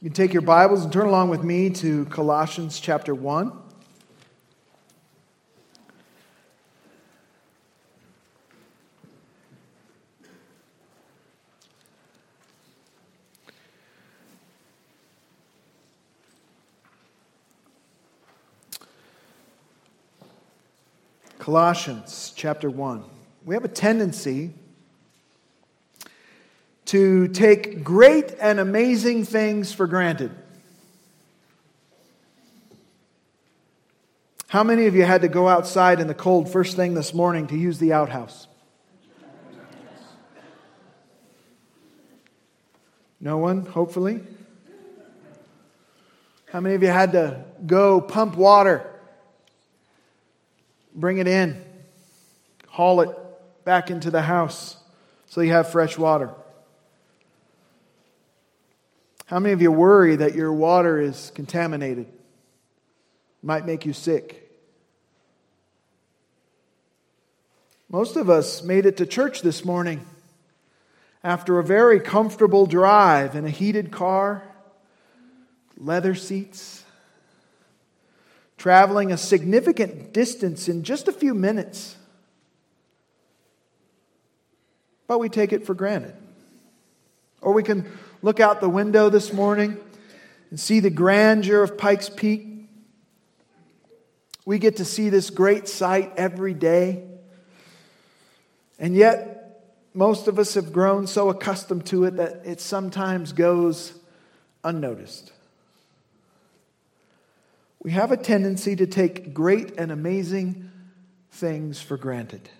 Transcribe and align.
You 0.00 0.10
can 0.10 0.14
take 0.14 0.32
your 0.32 0.42
Bibles 0.42 0.84
and 0.84 0.92
turn 0.92 1.08
along 1.08 1.28
with 1.28 1.42
me 1.42 1.70
to 1.70 2.04
Colossians 2.04 2.78
chapter 2.78 3.16
1. 3.16 3.52
Colossians 21.40 22.32
chapter 22.36 22.70
1. 22.70 23.02
We 23.44 23.56
have 23.56 23.64
a 23.64 23.68
tendency 23.68 24.52
to 26.88 27.28
take 27.28 27.84
great 27.84 28.34
and 28.40 28.58
amazing 28.58 29.24
things 29.24 29.72
for 29.72 29.86
granted. 29.86 30.30
How 34.48 34.64
many 34.64 34.86
of 34.86 34.94
you 34.94 35.04
had 35.04 35.20
to 35.20 35.28
go 35.28 35.48
outside 35.48 36.00
in 36.00 36.06
the 36.06 36.14
cold 36.14 36.50
first 36.50 36.76
thing 36.76 36.94
this 36.94 37.12
morning 37.12 37.46
to 37.48 37.56
use 37.56 37.78
the 37.78 37.92
outhouse? 37.92 38.46
No 43.20 43.36
one, 43.38 43.66
hopefully. 43.66 44.20
How 46.50 46.60
many 46.60 46.74
of 46.74 46.82
you 46.82 46.88
had 46.88 47.12
to 47.12 47.44
go 47.66 48.00
pump 48.00 48.36
water 48.36 48.86
bring 50.94 51.18
it 51.18 51.28
in, 51.28 51.62
haul 52.66 53.00
it 53.02 53.16
back 53.64 53.90
into 53.90 54.10
the 54.10 54.22
house 54.22 54.76
so 55.26 55.40
you 55.40 55.52
have 55.52 55.70
fresh 55.70 55.96
water. 55.96 56.30
How 59.28 59.38
many 59.38 59.52
of 59.52 59.60
you 59.60 59.70
worry 59.70 60.16
that 60.16 60.34
your 60.34 60.50
water 60.54 60.98
is 60.98 61.30
contaminated? 61.34 62.06
Might 63.42 63.66
make 63.66 63.84
you 63.84 63.92
sick. 63.92 64.50
Most 67.90 68.16
of 68.16 68.30
us 68.30 68.62
made 68.62 68.86
it 68.86 68.96
to 68.96 69.04
church 69.04 69.42
this 69.42 69.66
morning 69.66 70.00
after 71.22 71.58
a 71.58 71.62
very 71.62 72.00
comfortable 72.00 72.64
drive 72.64 73.34
in 73.34 73.44
a 73.44 73.50
heated 73.50 73.92
car, 73.92 74.42
leather 75.76 76.14
seats, 76.14 76.84
traveling 78.56 79.12
a 79.12 79.18
significant 79.18 80.14
distance 80.14 80.70
in 80.70 80.84
just 80.84 81.06
a 81.06 81.12
few 81.12 81.34
minutes. 81.34 81.96
But 85.06 85.18
we 85.18 85.28
take 85.28 85.52
it 85.52 85.66
for 85.66 85.74
granted. 85.74 86.14
Or 87.42 87.52
we 87.52 87.62
can 87.62 87.90
look 88.22 88.40
out 88.40 88.60
the 88.60 88.68
window 88.68 89.08
this 89.08 89.32
morning 89.32 89.76
and 90.50 90.58
see 90.58 90.80
the 90.80 90.90
grandeur 90.90 91.62
of 91.62 91.78
Pikes 91.78 92.08
Peak. 92.08 92.46
We 94.44 94.58
get 94.58 94.76
to 94.76 94.84
see 94.84 95.08
this 95.08 95.30
great 95.30 95.68
sight 95.68 96.12
every 96.16 96.54
day. 96.54 97.04
And 98.78 98.94
yet, 98.94 99.62
most 99.94 100.28
of 100.28 100.38
us 100.38 100.54
have 100.54 100.72
grown 100.72 101.06
so 101.06 101.28
accustomed 101.28 101.86
to 101.86 102.04
it 102.04 102.16
that 102.16 102.42
it 102.44 102.60
sometimes 102.60 103.32
goes 103.32 103.92
unnoticed 104.64 105.32
we 107.80 107.92
have 107.92 108.12
a 108.12 108.16
tendency 108.16 108.74
to 108.76 108.86
take 108.86 109.32
great 109.32 109.78
and 109.78 109.92
amazing 109.92 110.70
things 111.30 111.80
for 111.80 111.96
granted. 111.96 112.50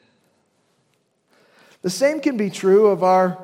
The 1.82 1.90
same 1.90 2.20
can 2.20 2.36
be 2.36 2.50
true 2.50 2.86
of 2.86 3.02
our 3.02 3.38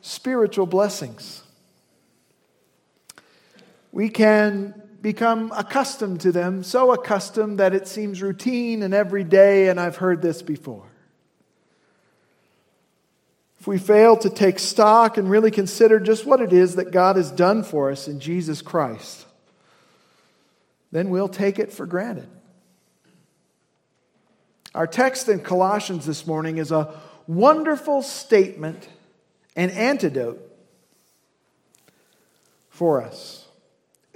spiritual 0.00 0.66
blessings. 0.66 1.42
We 3.96 4.10
can 4.10 4.74
become 5.00 5.50
accustomed 5.56 6.20
to 6.20 6.30
them, 6.30 6.62
so 6.62 6.92
accustomed 6.92 7.60
that 7.60 7.72
it 7.72 7.88
seems 7.88 8.20
routine 8.20 8.82
and 8.82 8.92
everyday, 8.92 9.70
and 9.70 9.80
I've 9.80 9.96
heard 9.96 10.20
this 10.20 10.42
before. 10.42 10.84
If 13.58 13.66
we 13.66 13.78
fail 13.78 14.18
to 14.18 14.28
take 14.28 14.58
stock 14.58 15.16
and 15.16 15.30
really 15.30 15.50
consider 15.50 15.98
just 15.98 16.26
what 16.26 16.42
it 16.42 16.52
is 16.52 16.74
that 16.74 16.90
God 16.90 17.16
has 17.16 17.30
done 17.30 17.62
for 17.62 17.90
us 17.90 18.06
in 18.06 18.20
Jesus 18.20 18.60
Christ, 18.60 19.24
then 20.92 21.08
we'll 21.08 21.26
take 21.26 21.58
it 21.58 21.72
for 21.72 21.86
granted. 21.86 22.28
Our 24.74 24.86
text 24.86 25.30
in 25.30 25.40
Colossians 25.40 26.04
this 26.04 26.26
morning 26.26 26.58
is 26.58 26.70
a 26.70 27.00
wonderful 27.26 28.02
statement 28.02 28.90
and 29.56 29.70
antidote 29.70 30.38
for 32.68 33.00
us. 33.00 33.45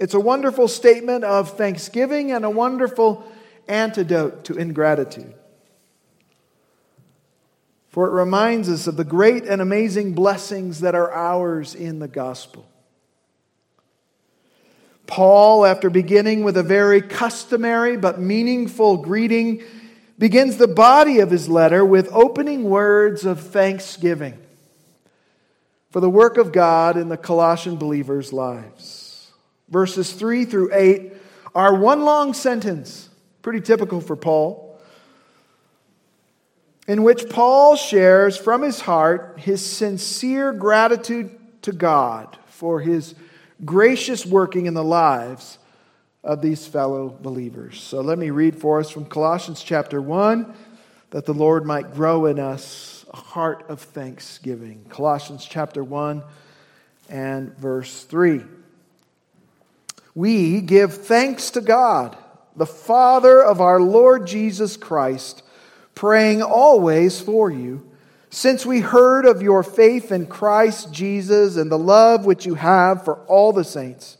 It's 0.01 0.15
a 0.15 0.19
wonderful 0.19 0.67
statement 0.67 1.23
of 1.23 1.55
thanksgiving 1.57 2.31
and 2.31 2.43
a 2.43 2.49
wonderful 2.49 3.23
antidote 3.67 4.45
to 4.45 4.55
ingratitude. 4.55 5.35
For 7.89 8.07
it 8.07 8.11
reminds 8.11 8.67
us 8.67 8.87
of 8.87 8.97
the 8.97 9.03
great 9.03 9.43
and 9.43 9.61
amazing 9.61 10.13
blessings 10.13 10.79
that 10.79 10.95
are 10.95 11.11
ours 11.13 11.75
in 11.75 11.99
the 11.99 12.07
gospel. 12.07 12.67
Paul, 15.05 15.67
after 15.67 15.91
beginning 15.91 16.43
with 16.43 16.57
a 16.57 16.63
very 16.63 17.03
customary 17.03 17.95
but 17.95 18.19
meaningful 18.19 18.97
greeting, 18.97 19.61
begins 20.17 20.57
the 20.57 20.67
body 20.67 21.19
of 21.19 21.29
his 21.29 21.47
letter 21.47 21.85
with 21.85 22.09
opening 22.11 22.63
words 22.63 23.23
of 23.23 23.39
thanksgiving 23.39 24.39
for 25.91 25.99
the 25.99 26.09
work 26.09 26.37
of 26.37 26.51
God 26.51 26.97
in 26.97 27.07
the 27.09 27.17
Colossian 27.17 27.75
believers' 27.75 28.33
lives. 28.33 29.10
Verses 29.71 30.11
3 30.13 30.45
through 30.45 30.69
8 30.73 31.13
are 31.55 31.73
one 31.73 32.03
long 32.03 32.33
sentence, 32.33 33.09
pretty 33.41 33.61
typical 33.61 34.01
for 34.01 34.15
Paul, 34.15 34.79
in 36.87 37.03
which 37.03 37.29
Paul 37.29 37.75
shares 37.77 38.37
from 38.37 38.61
his 38.61 38.81
heart 38.81 39.39
his 39.39 39.65
sincere 39.65 40.51
gratitude 40.51 41.37
to 41.63 41.71
God 41.71 42.37
for 42.47 42.81
his 42.81 43.15
gracious 43.63 44.25
working 44.25 44.65
in 44.65 44.73
the 44.73 44.83
lives 44.83 45.57
of 46.23 46.41
these 46.41 46.67
fellow 46.67 47.17
believers. 47.21 47.81
So 47.81 48.01
let 48.01 48.17
me 48.17 48.29
read 48.29 48.55
for 48.55 48.79
us 48.79 48.89
from 48.89 49.05
Colossians 49.05 49.63
chapter 49.63 50.01
1 50.01 50.53
that 51.11 51.25
the 51.25 51.33
Lord 51.33 51.65
might 51.65 51.93
grow 51.93 52.25
in 52.25 52.39
us 52.39 53.05
a 53.11 53.17
heart 53.17 53.65
of 53.69 53.81
thanksgiving. 53.81 54.85
Colossians 54.89 55.45
chapter 55.45 55.83
1 55.83 56.23
and 57.09 57.57
verse 57.57 58.03
3. 58.03 58.43
We 60.13 60.61
give 60.61 60.93
thanks 61.05 61.51
to 61.51 61.61
God, 61.61 62.17
the 62.55 62.65
Father 62.65 63.41
of 63.41 63.61
our 63.61 63.81
Lord 63.81 64.27
Jesus 64.27 64.75
Christ, 64.77 65.43
praying 65.95 66.41
always 66.41 67.19
for 67.21 67.49
you. 67.49 67.87
Since 68.29 68.65
we 68.65 68.79
heard 68.79 69.25
of 69.25 69.41
your 69.41 69.61
faith 69.61 70.11
in 70.11 70.25
Christ 70.25 70.93
Jesus 70.93 71.57
and 71.57 71.71
the 71.71 71.77
love 71.77 72.25
which 72.25 72.45
you 72.45 72.55
have 72.55 73.03
for 73.03 73.15
all 73.25 73.51
the 73.51 73.63
saints, 73.63 74.17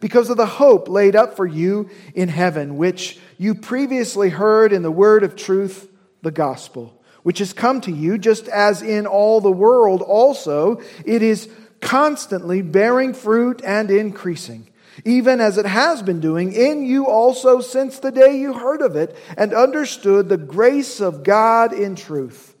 because 0.00 0.30
of 0.30 0.36
the 0.36 0.46
hope 0.46 0.88
laid 0.88 1.16
up 1.16 1.34
for 1.34 1.46
you 1.46 1.90
in 2.14 2.28
heaven, 2.28 2.76
which 2.76 3.18
you 3.36 3.54
previously 3.54 4.30
heard 4.30 4.72
in 4.72 4.82
the 4.82 4.92
word 4.92 5.24
of 5.24 5.34
truth, 5.34 5.88
the 6.22 6.30
gospel, 6.30 7.00
which 7.22 7.38
has 7.38 7.52
come 7.52 7.80
to 7.80 7.92
you, 7.92 8.16
just 8.16 8.48
as 8.48 8.80
in 8.80 9.06
all 9.06 9.40
the 9.40 9.50
world 9.50 10.02
also, 10.02 10.80
it 11.04 11.22
is 11.22 11.48
constantly 11.80 12.62
bearing 12.62 13.12
fruit 13.12 13.60
and 13.64 13.90
increasing, 13.90 14.68
even 15.04 15.40
as 15.40 15.58
it 15.58 15.66
has 15.66 16.02
been 16.02 16.20
doing 16.20 16.52
in 16.52 16.84
you 16.84 17.06
also 17.06 17.60
since 17.60 17.98
the 17.98 18.12
day 18.12 18.38
you 18.38 18.52
heard 18.52 18.82
of 18.82 18.96
it 18.96 19.16
and 19.36 19.52
understood 19.52 20.28
the 20.28 20.36
grace 20.36 21.00
of 21.00 21.22
God 21.22 21.72
in 21.72 21.94
truth 21.96 22.56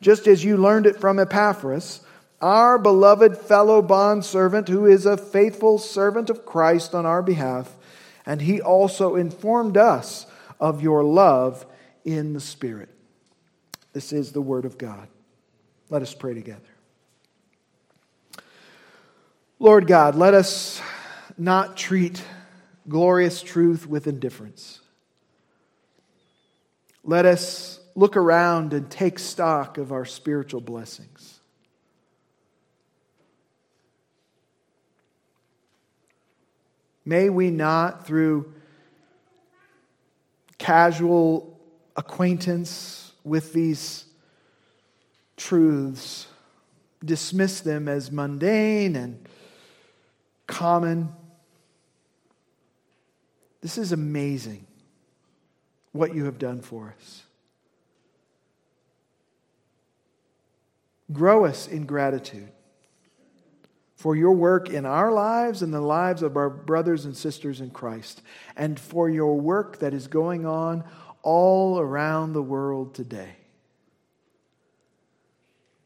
just 0.00 0.26
as 0.26 0.44
you 0.44 0.56
learned 0.56 0.86
it 0.86 1.00
from 1.00 1.18
Epaphras, 1.18 2.00
our 2.40 2.78
beloved 2.78 3.36
fellow 3.36 3.80
bondservant, 3.80 4.68
who 4.68 4.86
is 4.86 5.06
a 5.06 5.16
faithful 5.16 5.78
servant 5.78 6.30
of 6.30 6.44
Christ 6.44 6.94
on 6.94 7.06
our 7.06 7.22
behalf, 7.22 7.74
and 8.24 8.42
he 8.42 8.60
also 8.60 9.16
informed 9.16 9.76
us 9.76 10.26
of 10.60 10.82
your 10.82 11.02
love 11.02 11.66
in 12.04 12.34
the 12.34 12.40
Spirit. 12.40 12.90
This 13.92 14.12
is 14.12 14.32
the 14.32 14.42
Word 14.42 14.64
of 14.64 14.76
God. 14.76 15.08
Let 15.88 16.02
us 16.02 16.14
pray 16.14 16.34
together. 16.34 16.60
Lord 19.58 19.86
God, 19.86 20.14
let 20.14 20.34
us 20.34 20.82
not 21.38 21.76
treat 21.76 22.22
glorious 22.88 23.42
truth 23.42 23.86
with 23.86 24.06
indifference. 24.06 24.80
Let 27.04 27.26
us 27.26 27.80
look 27.94 28.16
around 28.16 28.72
and 28.72 28.90
take 28.90 29.18
stock 29.18 29.78
of 29.78 29.92
our 29.92 30.04
spiritual 30.04 30.60
blessings. 30.60 31.40
May 37.04 37.30
we 37.30 37.50
not, 37.50 38.06
through 38.06 38.52
casual 40.58 41.58
acquaintance 41.94 43.12
with 43.22 43.52
these 43.52 44.04
truths, 45.36 46.26
dismiss 47.04 47.60
them 47.60 47.86
as 47.86 48.10
mundane 48.10 48.96
and 48.96 49.28
common, 50.48 51.14
This 53.66 53.78
is 53.78 53.90
amazing 53.90 54.64
what 55.90 56.14
you 56.14 56.26
have 56.26 56.38
done 56.38 56.60
for 56.60 56.94
us. 56.96 57.24
Grow 61.12 61.44
us 61.44 61.66
in 61.66 61.84
gratitude 61.84 62.52
for 63.96 64.14
your 64.14 64.30
work 64.30 64.70
in 64.70 64.86
our 64.86 65.10
lives 65.10 65.62
and 65.62 65.74
the 65.74 65.80
lives 65.80 66.22
of 66.22 66.36
our 66.36 66.48
brothers 66.48 67.06
and 67.06 67.16
sisters 67.16 67.60
in 67.60 67.70
Christ, 67.70 68.22
and 68.56 68.78
for 68.78 69.10
your 69.10 69.34
work 69.34 69.80
that 69.80 69.92
is 69.92 70.06
going 70.06 70.46
on 70.46 70.84
all 71.22 71.80
around 71.80 72.34
the 72.34 72.42
world 72.42 72.94
today. 72.94 73.34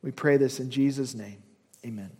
We 0.03 0.11
pray 0.11 0.37
this 0.37 0.61
in 0.61 0.71
Jesus' 0.71 1.15
name. 1.15 1.43
Amen. 1.83 2.11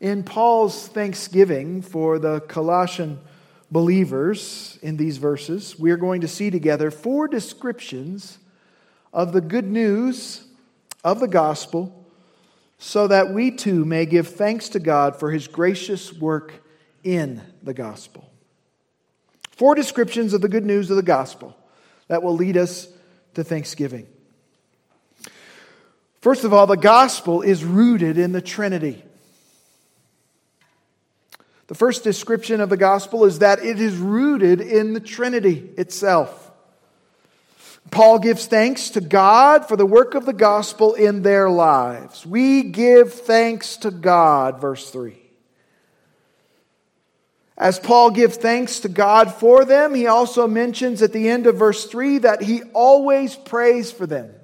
In 0.00 0.22
Paul's 0.22 0.88
thanksgiving 0.88 1.82
for 1.82 2.18
the 2.18 2.40
Colossian 2.40 3.20
believers 3.70 4.78
in 4.80 4.96
these 4.96 5.18
verses, 5.18 5.78
we 5.78 5.90
are 5.90 5.98
going 5.98 6.22
to 6.22 6.28
see 6.28 6.50
together 6.50 6.90
four 6.90 7.28
descriptions 7.28 8.38
of 9.12 9.32
the 9.32 9.42
good 9.42 9.66
news 9.66 10.44
of 11.04 11.20
the 11.20 11.28
gospel 11.28 12.06
so 12.78 13.08
that 13.08 13.34
we 13.34 13.50
too 13.50 13.84
may 13.84 14.06
give 14.06 14.28
thanks 14.28 14.70
to 14.70 14.78
God 14.78 15.20
for 15.20 15.30
his 15.30 15.46
gracious 15.46 16.12
work 16.14 16.64
in 17.04 17.42
the 17.62 17.74
gospel. 17.74 18.30
Four 19.50 19.74
descriptions 19.74 20.32
of 20.32 20.40
the 20.40 20.48
good 20.48 20.64
news 20.64 20.88
of 20.88 20.96
the 20.96 21.02
gospel 21.02 21.54
that 22.08 22.22
will 22.22 22.34
lead 22.34 22.56
us 22.56 22.88
to 23.34 23.44
thanksgiving. 23.44 24.06
First 26.22 26.44
of 26.44 26.54
all, 26.54 26.66
the 26.66 26.76
gospel 26.76 27.42
is 27.42 27.64
rooted 27.64 28.16
in 28.16 28.32
the 28.32 28.40
Trinity. 28.40 29.04
The 31.70 31.76
first 31.76 32.02
description 32.02 32.60
of 32.60 32.68
the 32.68 32.76
gospel 32.76 33.24
is 33.24 33.38
that 33.38 33.64
it 33.64 33.80
is 33.80 33.96
rooted 33.96 34.60
in 34.60 34.92
the 34.92 34.98
Trinity 34.98 35.70
itself. 35.78 36.50
Paul 37.92 38.18
gives 38.18 38.46
thanks 38.46 38.90
to 38.90 39.00
God 39.00 39.68
for 39.68 39.76
the 39.76 39.86
work 39.86 40.16
of 40.16 40.26
the 40.26 40.32
gospel 40.32 40.94
in 40.94 41.22
their 41.22 41.48
lives. 41.48 42.26
We 42.26 42.64
give 42.64 43.14
thanks 43.14 43.76
to 43.76 43.92
God, 43.92 44.60
verse 44.60 44.90
3. 44.90 45.16
As 47.56 47.78
Paul 47.78 48.10
gives 48.10 48.36
thanks 48.36 48.80
to 48.80 48.88
God 48.88 49.32
for 49.32 49.64
them, 49.64 49.94
he 49.94 50.08
also 50.08 50.48
mentions 50.48 51.02
at 51.02 51.12
the 51.12 51.28
end 51.28 51.46
of 51.46 51.54
verse 51.54 51.86
3 51.86 52.18
that 52.18 52.42
he 52.42 52.64
always 52.72 53.36
prays 53.36 53.92
for 53.92 54.08
them. 54.08 54.34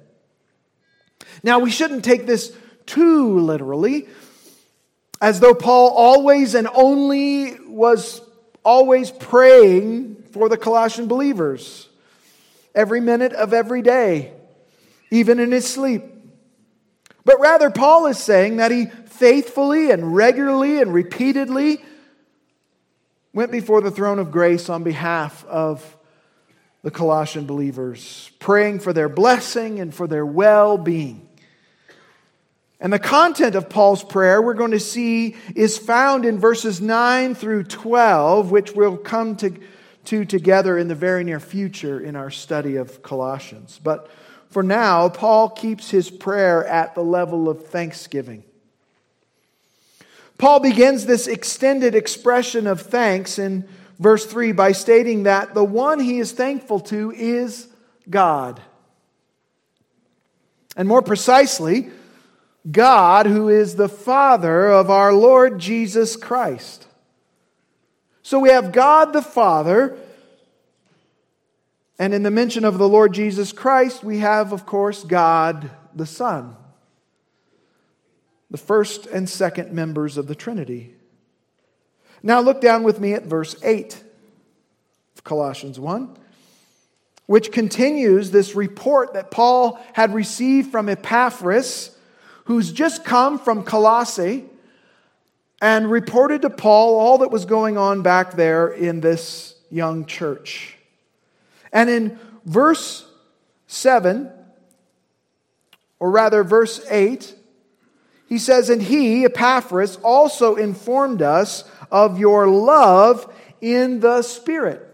Now, 1.43 1.59
we 1.59 1.71
shouldn't 1.71 2.05
take 2.05 2.25
this 2.25 2.55
too 2.85 3.39
literally, 3.39 4.07
as 5.21 5.39
though 5.39 5.53
Paul 5.53 5.89
always 5.89 6.55
and 6.55 6.67
only 6.73 7.59
was 7.61 8.21
always 8.63 9.11
praying 9.11 10.23
for 10.31 10.49
the 10.49 10.57
Colossian 10.57 11.07
believers 11.07 11.87
every 12.75 13.01
minute 13.01 13.33
of 13.33 13.53
every 13.53 13.81
day, 13.81 14.31
even 15.09 15.39
in 15.39 15.51
his 15.51 15.67
sleep. 15.67 16.03
But 17.25 17.39
rather, 17.39 17.69
Paul 17.69 18.07
is 18.07 18.17
saying 18.17 18.57
that 18.57 18.71
he 18.71 18.85
faithfully 18.85 19.91
and 19.91 20.15
regularly 20.15 20.79
and 20.79 20.93
repeatedly 20.93 21.83
went 23.33 23.51
before 23.51 23.81
the 23.81 23.91
throne 23.91 24.19
of 24.19 24.31
grace 24.31 24.69
on 24.69 24.83
behalf 24.83 25.43
of 25.45 25.97
the 26.83 26.91
Colossian 26.91 27.45
believers, 27.45 28.31
praying 28.39 28.79
for 28.79 28.93
their 28.93 29.09
blessing 29.09 29.79
and 29.79 29.93
for 29.93 30.07
their 30.07 30.25
well 30.25 30.77
being. 30.77 31.26
And 32.79 32.93
the 32.93 32.99
content 32.99 33.55
of 33.55 33.69
Paul's 33.69 34.03
prayer, 34.03 34.41
we're 34.41 34.53
going 34.53 34.71
to 34.71 34.79
see, 34.79 35.35
is 35.55 35.77
found 35.77 36.25
in 36.25 36.37
verses 36.37 36.79
9 36.79 37.33
through 37.33 37.63
12, 37.63 38.51
which 38.51 38.73
we'll 38.73 38.97
come 38.97 39.35
to 39.37 39.57
two 40.05 40.25
together 40.25 40.77
in 40.77 40.87
the 40.87 40.95
very 40.95 41.23
near 41.23 41.39
future 41.39 41.99
in 41.99 42.15
our 42.15 42.29
study 42.29 42.75
of 42.75 43.01
Colossians. 43.01 43.79
But 43.83 44.09
for 44.49 44.63
now, 44.63 45.09
Paul 45.09 45.49
keeps 45.49 45.89
his 45.89 46.09
prayer 46.09 46.65
at 46.65 46.95
the 46.95 47.03
level 47.03 47.49
of 47.49 47.67
thanksgiving. 47.67 48.43
Paul 50.37 50.59
begins 50.59 51.05
this 51.05 51.27
extended 51.27 51.95
expression 51.95 52.67
of 52.67 52.81
thanks 52.81 53.39
in 53.39 53.67
verse 53.99 54.25
3 54.25 54.51
by 54.51 54.71
stating 54.71 55.23
that 55.23 55.55
the 55.55 55.63
one 55.63 55.99
he 55.99 56.19
is 56.19 56.31
thankful 56.31 56.79
to 56.81 57.11
is 57.11 57.67
God. 58.09 58.61
And 60.75 60.87
more 60.87 61.01
precisely, 61.01 61.89
God, 62.69 63.25
who 63.25 63.49
is 63.49 63.75
the 63.75 63.89
Father 63.89 64.67
of 64.67 64.89
our 64.89 65.13
Lord 65.13 65.59
Jesus 65.59 66.15
Christ. 66.15 66.87
So 68.23 68.39
we 68.39 68.49
have 68.49 68.71
God 68.73 69.13
the 69.13 69.21
Father, 69.21 69.97
and 71.97 72.13
in 72.13 72.23
the 72.23 72.31
mention 72.31 72.65
of 72.65 72.77
the 72.77 72.89
Lord 72.89 73.13
Jesus 73.13 73.53
Christ, 73.53 74.03
we 74.03 74.19
have, 74.19 74.51
of 74.51 74.65
course, 74.65 75.03
God 75.03 75.71
the 75.95 76.05
Son, 76.05 76.55
the 78.51 78.57
first 78.57 79.05
and 79.05 79.29
second 79.29 79.71
members 79.71 80.17
of 80.17 80.27
the 80.27 80.35
Trinity. 80.35 80.93
Now 82.21 82.41
look 82.41 82.59
down 82.59 82.83
with 82.83 82.99
me 82.99 83.13
at 83.13 83.23
verse 83.23 83.55
8 83.63 84.03
of 85.15 85.23
Colossians 85.23 85.79
1, 85.79 86.17
which 87.27 87.51
continues 87.51 88.31
this 88.31 88.55
report 88.55 89.13
that 89.13 89.31
Paul 89.31 89.79
had 89.93 90.13
received 90.13 90.71
from 90.71 90.89
Epaphras, 90.89 91.96
who's 92.47 92.71
just 92.71 93.03
come 93.03 93.37
from 93.37 93.61
Colossae 93.61 94.45
and 95.61 95.91
reported 95.91 96.43
to 96.43 96.49
Paul 96.49 96.97
all 96.97 97.17
that 97.17 97.29
was 97.29 97.43
going 97.43 97.77
on 97.77 98.03
back 98.03 98.35
there 98.35 98.69
in 98.69 99.01
this 99.01 99.55
young 99.69 100.05
church. 100.05 100.77
And 101.73 101.89
in 101.89 102.17
verse 102.45 103.05
7, 103.67 104.31
or 105.99 106.09
rather 106.09 106.41
verse 106.45 106.79
8, 106.89 107.35
he 108.29 108.37
says, 108.37 108.69
And 108.69 108.81
he, 108.81 109.25
Epaphras, 109.25 109.97
also 109.97 110.55
informed 110.55 111.21
us 111.21 111.65
of 111.91 112.17
your 112.17 112.47
love 112.47 113.29
in 113.59 113.99
the 113.99 114.21
Spirit. 114.21 114.87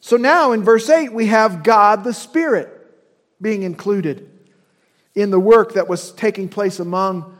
So 0.00 0.16
now 0.16 0.50
in 0.50 0.64
verse 0.64 0.90
8, 0.90 1.12
we 1.12 1.26
have 1.26 1.62
God 1.62 2.02
the 2.02 2.12
Spirit 2.12 2.74
being 3.40 3.62
included 3.62 4.28
in 5.14 5.30
the 5.30 5.40
work 5.40 5.74
that 5.74 5.88
was 5.88 6.12
taking 6.12 6.48
place 6.48 6.78
among 6.80 7.36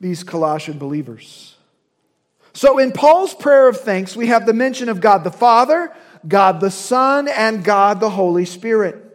these 0.00 0.24
Colossian 0.24 0.78
believers. 0.78 1.56
So 2.52 2.78
in 2.78 2.92
Paul's 2.92 3.34
prayer 3.34 3.68
of 3.68 3.78
thanks, 3.78 4.16
we 4.16 4.26
have 4.26 4.46
the 4.46 4.52
mention 4.52 4.88
of 4.88 5.00
God 5.00 5.24
the 5.24 5.30
Father, 5.30 5.94
God 6.26 6.60
the 6.60 6.70
Son, 6.70 7.28
and 7.28 7.64
God 7.64 8.00
the 8.00 8.10
Holy 8.10 8.44
Spirit. 8.44 9.06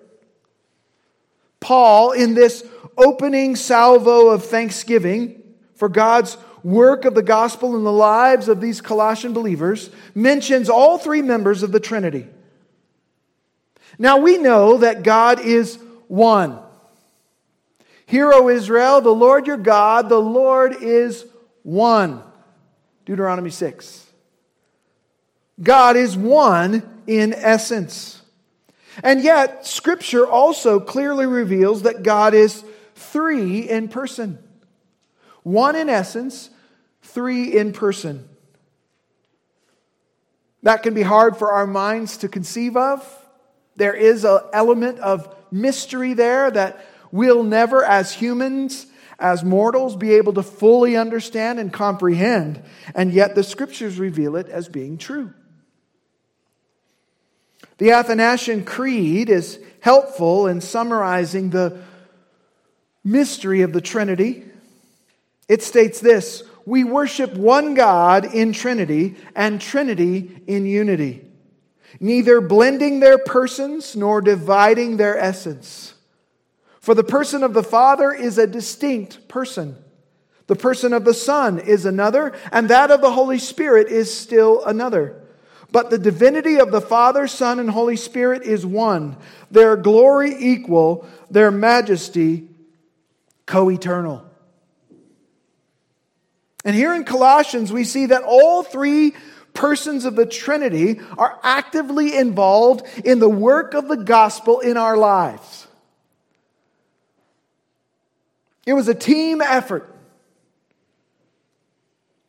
Paul, 1.59 2.11
in 2.11 2.33
this 2.35 2.63
opening 2.97 3.55
salvo 3.55 4.29
of 4.29 4.45
thanksgiving 4.45 5.41
for 5.73 5.89
God's 5.89 6.37
work 6.63 7.05
of 7.05 7.13
the 7.13 7.23
gospel 7.23 7.75
in 7.75 7.83
the 7.83 7.91
lives 7.91 8.47
of 8.47 8.61
these 8.61 8.81
Colossian 8.81 9.33
believers, 9.33 9.89
mentions 10.13 10.69
all 10.69 10.97
three 10.97 11.21
members 11.21 11.63
of 11.63 11.71
the 11.71 11.79
Trinity. 11.79 12.27
Now 13.97 14.17
we 14.17 14.37
know 14.37 14.77
that 14.77 15.03
God 15.03 15.39
is 15.39 15.77
one. 16.07 16.59
Hear, 18.05 18.31
O 18.31 18.49
Israel, 18.49 19.01
the 19.01 19.09
Lord 19.09 19.47
your 19.47 19.57
God, 19.57 20.09
the 20.09 20.21
Lord 20.21 20.81
is 20.81 21.25
one. 21.63 22.21
Deuteronomy 23.05 23.49
6. 23.49 24.05
God 25.61 25.95
is 25.95 26.15
one 26.15 26.83
in 27.07 27.33
essence. 27.33 28.21
And 29.03 29.21
yet, 29.21 29.65
Scripture 29.65 30.27
also 30.27 30.79
clearly 30.79 31.25
reveals 31.25 31.83
that 31.83 32.03
God 32.03 32.33
is 32.33 32.63
three 32.95 33.69
in 33.69 33.87
person 33.87 34.39
one 35.43 35.75
in 35.75 35.89
essence, 35.89 36.49
three 37.03 37.55
in 37.55 37.71
person. 37.71 38.27
That 40.63 40.81
can 40.81 40.95
be 40.95 41.03
hard 41.03 41.37
for 41.37 41.51
our 41.51 41.67
minds 41.67 42.17
to 42.17 42.27
conceive 42.27 42.75
of. 42.75 43.07
There 43.75 43.93
is 43.93 44.25
an 44.25 44.39
element 44.53 44.97
of 44.97 45.31
mystery 45.55 46.13
there 46.13 46.51
that 46.51 46.85
we'll 47.11 47.43
never, 47.43 47.83
as 47.83 48.13
humans, 48.13 48.85
as 49.17 49.43
mortals, 49.43 49.95
be 49.95 50.13
able 50.13 50.33
to 50.33 50.43
fully 50.43 50.95
understand 50.95 51.59
and 51.59 51.71
comprehend. 51.71 52.61
And 52.93 53.11
yet 53.11 53.33
the 53.33 53.43
scriptures 53.43 53.97
reveal 53.97 54.35
it 54.35 54.49
as 54.49 54.69
being 54.69 54.97
true. 54.97 55.33
The 57.77 57.91
Athanasian 57.91 58.63
Creed 58.63 59.29
is 59.29 59.59
helpful 59.81 60.47
in 60.47 60.61
summarizing 60.61 61.49
the 61.49 61.81
mystery 63.03 63.61
of 63.61 63.73
the 63.73 63.81
Trinity. 63.81 64.45
It 65.47 65.61
states 65.61 65.99
this 65.99 66.43
We 66.65 66.83
worship 66.83 67.33
one 67.33 67.73
God 67.73 68.33
in 68.33 68.53
Trinity 68.53 69.15
and 69.35 69.59
Trinity 69.59 70.41
in 70.47 70.65
unity, 70.65 71.24
neither 71.99 72.41
blending 72.41 72.99
their 72.99 73.17
persons 73.17 73.95
nor 73.95 74.21
dividing 74.21 74.97
their 74.97 75.17
essence. 75.17 75.93
For 76.79 76.93
the 76.93 77.03
person 77.03 77.43
of 77.43 77.53
the 77.53 77.63
Father 77.63 78.11
is 78.11 78.37
a 78.37 78.47
distinct 78.47 79.27
person, 79.27 79.77
The 80.47 80.55
person 80.55 80.93
of 80.93 81.05
the 81.05 81.13
Son 81.13 81.57
is 81.57 81.85
another, 81.85 82.33
and 82.51 82.69
that 82.69 82.91
of 82.91 83.01
the 83.01 83.11
Holy 83.11 83.39
Spirit 83.39 83.87
is 83.87 84.15
still 84.15 84.63
another. 84.63 85.19
But 85.71 85.89
the 85.89 85.97
divinity 85.97 86.59
of 86.59 86.71
the 86.71 86.81
Father, 86.81 87.27
Son, 87.27 87.59
and 87.59 87.69
Holy 87.69 87.95
Spirit 87.95 88.43
is 88.43 88.65
one, 88.65 89.17
their 89.49 89.75
glory 89.75 90.35
equal, 90.37 91.07
their 91.31 91.49
majesty 91.49 92.47
co 93.47 93.71
eternal. 93.71 94.23
And 96.63 96.75
here 96.75 96.93
in 96.93 97.03
Colossians, 97.03 97.73
we 97.73 97.83
see 97.83 98.07
that 98.07 98.23
all 98.23 98.63
three 98.63 99.13
persons 99.55 100.05
of 100.05 100.15
the 100.15 100.25
Trinity 100.25 100.99
are 101.17 101.39
actively 101.41 102.15
involved 102.15 102.85
in 103.03 103.19
the 103.19 103.29
work 103.29 103.73
of 103.73 103.87
the 103.87 103.97
gospel 103.97 104.59
in 104.59 104.77
our 104.77 104.95
lives. 104.95 105.67
It 108.65 108.73
was 108.73 108.87
a 108.87 108.95
team 108.95 109.41
effort 109.41 109.89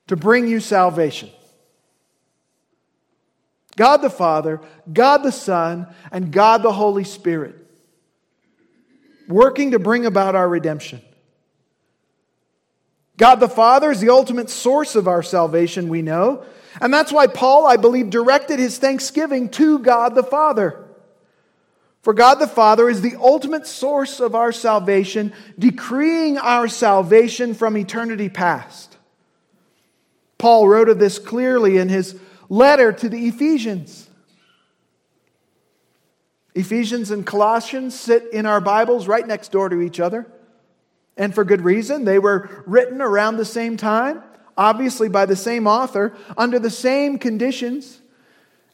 to 0.06 0.16
bring 0.16 0.46
you 0.46 0.60
salvation. 0.60 1.30
God 3.76 3.98
the 3.98 4.10
Father, 4.10 4.60
God 4.90 5.18
the 5.18 5.32
Son, 5.32 5.86
and 6.10 6.32
God 6.32 6.62
the 6.62 6.72
Holy 6.72 7.04
Spirit 7.04 7.56
working 9.28 9.72
to 9.72 9.78
bring 9.78 10.06
about 10.06 10.34
our 10.34 10.48
redemption. 10.48 11.00
God 13.16 13.36
the 13.36 13.48
Father 13.48 13.90
is 13.90 14.00
the 14.00 14.10
ultimate 14.10 14.50
source 14.50 14.94
of 14.94 15.08
our 15.08 15.22
salvation, 15.22 15.88
we 15.88 16.02
know. 16.02 16.44
And 16.80 16.92
that's 16.92 17.12
why 17.12 17.26
Paul, 17.26 17.66
I 17.66 17.76
believe, 17.76 18.10
directed 18.10 18.58
his 18.58 18.78
thanksgiving 18.78 19.48
to 19.50 19.78
God 19.78 20.14
the 20.14 20.22
Father. 20.22 20.84
For 22.02 22.12
God 22.12 22.34
the 22.34 22.46
Father 22.46 22.88
is 22.88 23.00
the 23.00 23.16
ultimate 23.16 23.66
source 23.66 24.20
of 24.20 24.34
our 24.34 24.52
salvation, 24.52 25.32
decreeing 25.58 26.38
our 26.38 26.68
salvation 26.68 27.54
from 27.54 27.76
eternity 27.76 28.28
past. 28.28 28.96
Paul 30.38 30.68
wrote 30.68 30.88
of 30.88 30.98
this 30.98 31.18
clearly 31.18 31.78
in 31.78 31.88
his 31.88 32.20
letter 32.48 32.92
to 32.92 33.08
the 33.08 33.26
Ephesians. 33.26 34.08
Ephesians 36.54 37.10
and 37.10 37.26
Colossians 37.26 37.98
sit 37.98 38.32
in 38.32 38.46
our 38.46 38.60
Bibles 38.60 39.08
right 39.08 39.26
next 39.26 39.50
door 39.50 39.68
to 39.68 39.80
each 39.80 39.98
other. 39.98 40.26
And 41.16 41.34
for 41.34 41.44
good 41.44 41.62
reason. 41.62 42.04
They 42.04 42.18
were 42.18 42.62
written 42.66 43.00
around 43.00 43.36
the 43.36 43.44
same 43.44 43.76
time, 43.76 44.22
obviously 44.56 45.08
by 45.08 45.26
the 45.26 45.36
same 45.36 45.66
author, 45.66 46.14
under 46.36 46.58
the 46.58 46.70
same 46.70 47.18
conditions 47.18 48.00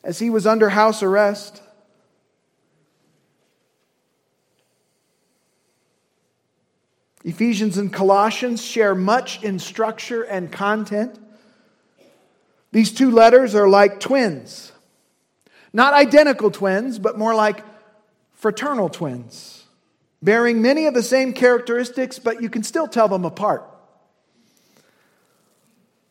as 0.02 0.18
he 0.18 0.30
was 0.30 0.46
under 0.46 0.68
house 0.68 1.02
arrest. 1.02 1.62
Ephesians 7.24 7.78
and 7.78 7.92
Colossians 7.92 8.62
share 8.64 8.94
much 8.94 9.42
in 9.44 9.58
structure 9.58 10.22
and 10.22 10.50
content. 10.50 11.18
These 12.72 12.92
two 12.92 13.10
letters 13.10 13.54
are 13.54 13.68
like 13.68 14.00
twins. 14.00 14.72
Not 15.72 15.94
identical 15.94 16.50
twins, 16.50 16.98
but 16.98 17.16
more 17.16 17.34
like 17.34 17.64
fraternal 18.32 18.88
twins, 18.88 19.61
bearing 20.22 20.62
many 20.62 20.86
of 20.86 20.94
the 20.94 21.02
same 21.02 21.32
characteristics, 21.32 22.18
but 22.18 22.40
you 22.40 22.48
can 22.48 22.62
still 22.62 22.86
tell 22.86 23.08
them 23.08 23.24
apart. 23.24 23.68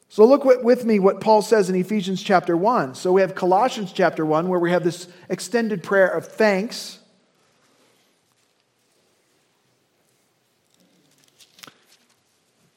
So 0.09 0.25
look 0.25 0.43
with 0.43 0.83
me 0.83 0.99
what 0.99 1.21
Paul 1.21 1.41
says 1.41 1.69
in 1.69 1.75
Ephesians 1.75 2.21
chapter 2.21 2.57
1. 2.57 2.95
So 2.95 3.13
we 3.13 3.21
have 3.21 3.33
Colossians 3.33 3.93
chapter 3.93 4.25
1 4.25 4.49
where 4.49 4.59
we 4.59 4.71
have 4.71 4.83
this 4.83 5.07
extended 5.29 5.83
prayer 5.83 6.09
of 6.09 6.27
thanks. 6.27 6.99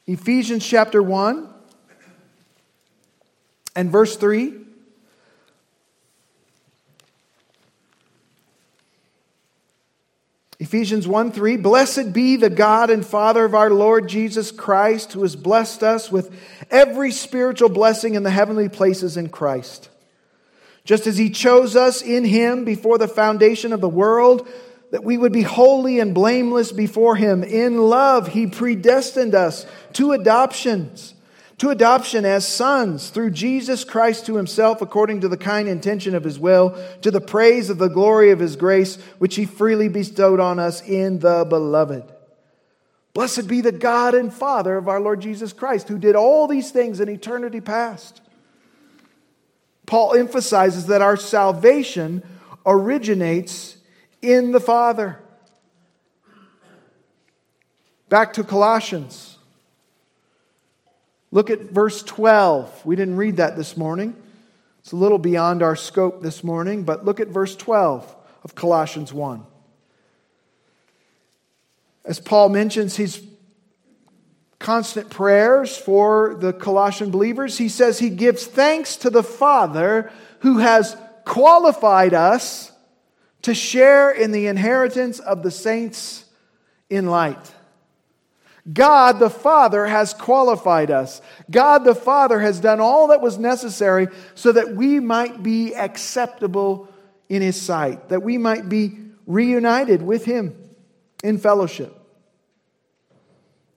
Ephesians 0.07 0.64
chapter 0.64 1.03
1 1.03 1.49
and 3.75 3.91
verse 3.91 4.17
3. 4.17 4.63
Ephesians 10.61 11.08
1 11.08 11.32
3 11.32 11.56
Blessed 11.56 12.12
be 12.12 12.37
the 12.37 12.50
God 12.50 12.90
and 12.90 13.04
Father 13.04 13.44
of 13.44 13.54
our 13.54 13.70
Lord 13.70 14.08
Jesus 14.08 14.50
Christ, 14.50 15.12
who 15.12 15.23
has 15.23 15.37
blessed 15.37 15.82
us 15.82 16.12
with 16.12 16.34
every 16.70 17.11
spiritual 17.11 17.68
blessing 17.68 18.14
in 18.14 18.23
the 18.23 18.30
heavenly 18.30 18.68
places 18.68 19.16
in 19.16 19.28
Christ. 19.28 19.88
Just 20.84 21.06
as 21.06 21.16
he 21.16 21.30
chose 21.30 21.76
us 21.76 22.02
in 22.02 22.25
him 22.25 22.64
before 22.64 22.99
the 22.99 23.08
foundation 23.08 23.73
of 23.73 23.80
the 23.80 23.88
world, 23.88 24.46
that 24.90 25.02
we 25.02 25.16
would 25.16 25.32
be 25.32 25.42
holy 25.42 25.99
and 25.99 26.14
blameless 26.14 26.70
before 26.70 27.16
him. 27.16 27.42
In 27.42 27.78
love, 27.78 28.28
he 28.28 28.46
predestined 28.46 29.34
us 29.34 29.66
to 29.94 30.12
adoptions 30.12 31.13
to 31.58 31.70
adoption 31.70 32.25
as 32.25 32.46
sons 32.46 33.11
through 33.11 33.30
Jesus 33.30 33.84
Christ 33.84 34.26
to 34.26 34.37
himself, 34.37 34.82
according 34.82 35.20
to 35.20 35.28
the 35.28 35.37
kind 35.37 35.68
intention 35.68 36.14
of 36.14 36.25
his 36.25 36.38
will, 36.38 36.76
to 37.02 37.11
the 37.11 37.20
praise 37.20 37.70
of 37.70 37.78
the 37.78 37.88
glory 37.88 38.30
of 38.30 38.40
his 38.40 38.56
grace, 38.56 38.96
which 39.18 39.37
he 39.37 39.44
freely 39.44 39.88
bestowed 39.88 40.40
on 40.40 40.58
us 40.58 40.82
in 40.82 41.20
the 41.20 41.46
beloved. 41.49 42.04
Blessed 43.12 43.46
be 43.46 43.61
the 43.61 43.70
God 43.70 44.14
and 44.14 44.34
Father 44.34 44.76
of 44.76 44.88
our 44.88 45.00
Lord 45.00 45.20
Jesus 45.20 45.52
Christ, 45.52 45.88
who 45.88 45.99
did 45.99 46.16
all 46.16 46.49
these 46.49 46.73
things 46.73 46.99
in 46.99 47.08
eternity 47.08 47.61
past. 47.61 48.20
Paul 49.87 50.14
emphasizes 50.14 50.87
that 50.87 51.02
our 51.02 51.16
salvation 51.16 52.25
originates 52.66 53.76
in 54.20 54.50
the 54.50 54.61
Father. 54.61 55.20
Back 58.08 58.32
to 58.32 58.42
Colossians. 58.42 59.34
Look 61.35 61.50
at 61.50 61.62
verse 61.62 62.00
12. 62.05 62.87
We 62.87 62.95
didn't 62.95 63.17
read 63.17 63.38
that 63.38 63.57
this 63.57 63.76
morning. 63.76 64.14
It's 64.79 64.93
a 64.93 64.97
little 64.97 65.19
beyond 65.19 65.64
our 65.64 65.75
scope 65.75 66.23
this 66.23 66.45
morning, 66.45 66.85
but 66.85 67.05
look 67.05 67.19
at 67.19 67.26
verse 67.26 67.57
12 67.57 68.14
of 68.45 68.55
Colossians 68.55 69.12
1. 69.12 69.45
As 72.05 72.21
Paul 72.21 72.50
mentions 72.50 72.95
his 72.95 73.21
constant 74.61 75.11
prayers 75.11 75.76
for 75.76 76.37
the 76.38 76.53
Colossian 76.53 77.11
believers, 77.11 77.59
he 77.59 77.69
says 77.69 77.99
he 77.99 78.11
gives 78.11 78.47
thanks 78.47 78.95
to 78.99 79.11
the 79.11 79.25
Father 79.25 80.12
who 80.41 80.59
has 80.59 80.97
qualified 81.25 82.14
us 82.14 82.71
to 83.43 83.55
share 83.55 84.12
in 84.12 84.31
the 84.31 84.47
inheritance 84.47 85.19
of 85.19 85.43
the 85.43 85.50
saints 85.50 86.26
in 86.88 87.07
light. 87.07 87.53
God 88.73 89.18
the 89.18 89.30
Father 89.30 89.87
has 89.87 90.14
qualified 90.14 90.90
us. 90.90 91.21
God 91.50 91.85
the 91.85 91.94
Father 91.94 92.40
has 92.40 92.61
done 92.61 92.80
all 92.80 93.09
that 93.09 93.21
was 93.21 93.38
necessary 93.38 94.09
so 94.35 94.52
that 94.52 94.75
we 94.75 95.00
might 95.00 95.42
be 95.42 95.75
acceptable 95.75 96.88
in 97.28 97.42
His 97.42 97.61
sight, 97.61 98.09
that 98.09 98.23
we 98.23 98.38
might 98.38 98.68
be 98.68 98.99
reunited 99.26 100.02
with 100.02 100.25
Him 100.25 100.54
in 101.23 101.38
fellowship. 101.38 101.94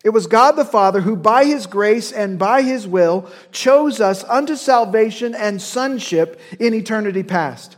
It 0.03 0.11
was 0.11 0.27
God 0.27 0.51
the 0.51 0.65
Father 0.65 1.01
who, 1.01 1.15
by 1.15 1.45
His 1.45 1.65
grace 1.65 2.11
and 2.11 2.39
by 2.39 2.61
His 2.61 2.87
will, 2.87 3.29
chose 3.51 3.99
us 3.99 4.23
unto 4.25 4.55
salvation 4.55 5.35
and 5.35 5.61
sonship 5.61 6.39
in 6.59 6.73
eternity 6.73 7.23
past. 7.23 7.76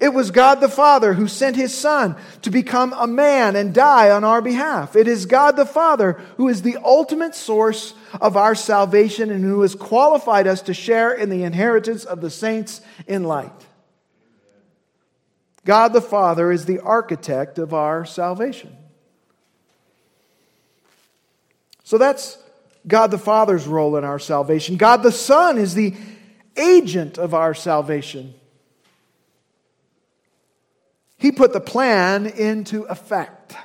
It 0.00 0.12
was 0.12 0.30
God 0.30 0.56
the 0.56 0.68
Father 0.68 1.14
who 1.14 1.28
sent 1.28 1.56
his 1.56 1.76
Son 1.76 2.16
to 2.42 2.50
become 2.50 2.92
a 2.92 3.06
man 3.06 3.54
and 3.54 3.74
die 3.74 4.10
on 4.10 4.24
our 4.24 4.42
behalf. 4.42 4.96
It 4.96 5.06
is 5.06 5.26
God 5.26 5.56
the 5.56 5.66
Father 5.66 6.12
who 6.36 6.48
is 6.48 6.62
the 6.62 6.78
ultimate 6.84 7.34
source 7.34 7.94
of 8.20 8.36
our 8.36 8.54
salvation 8.54 9.30
and 9.30 9.44
who 9.44 9.62
has 9.62 9.74
qualified 9.74 10.46
us 10.46 10.62
to 10.62 10.74
share 10.74 11.12
in 11.12 11.30
the 11.30 11.44
inheritance 11.44 12.04
of 12.04 12.20
the 12.20 12.30
saints 12.30 12.80
in 13.06 13.24
light. 13.24 13.66
God 15.64 15.92
the 15.92 16.02
Father 16.02 16.50
is 16.50 16.66
the 16.66 16.80
architect 16.80 17.58
of 17.58 17.72
our 17.72 18.04
salvation. 18.04 18.76
So 21.84 21.98
that's 21.98 22.38
God 22.86 23.10
the 23.10 23.18
Father's 23.18 23.66
role 23.66 23.96
in 23.96 24.04
our 24.04 24.18
salvation. 24.18 24.76
God 24.76 25.02
the 25.02 25.12
Son 25.12 25.58
is 25.58 25.74
the 25.74 25.94
agent 26.56 27.18
of 27.18 27.32
our 27.34 27.54
salvation. 27.54 28.34
He 31.24 31.32
put 31.32 31.54
the 31.54 31.60
plan 31.60 32.26
into 32.26 32.82
effect. 32.82 33.56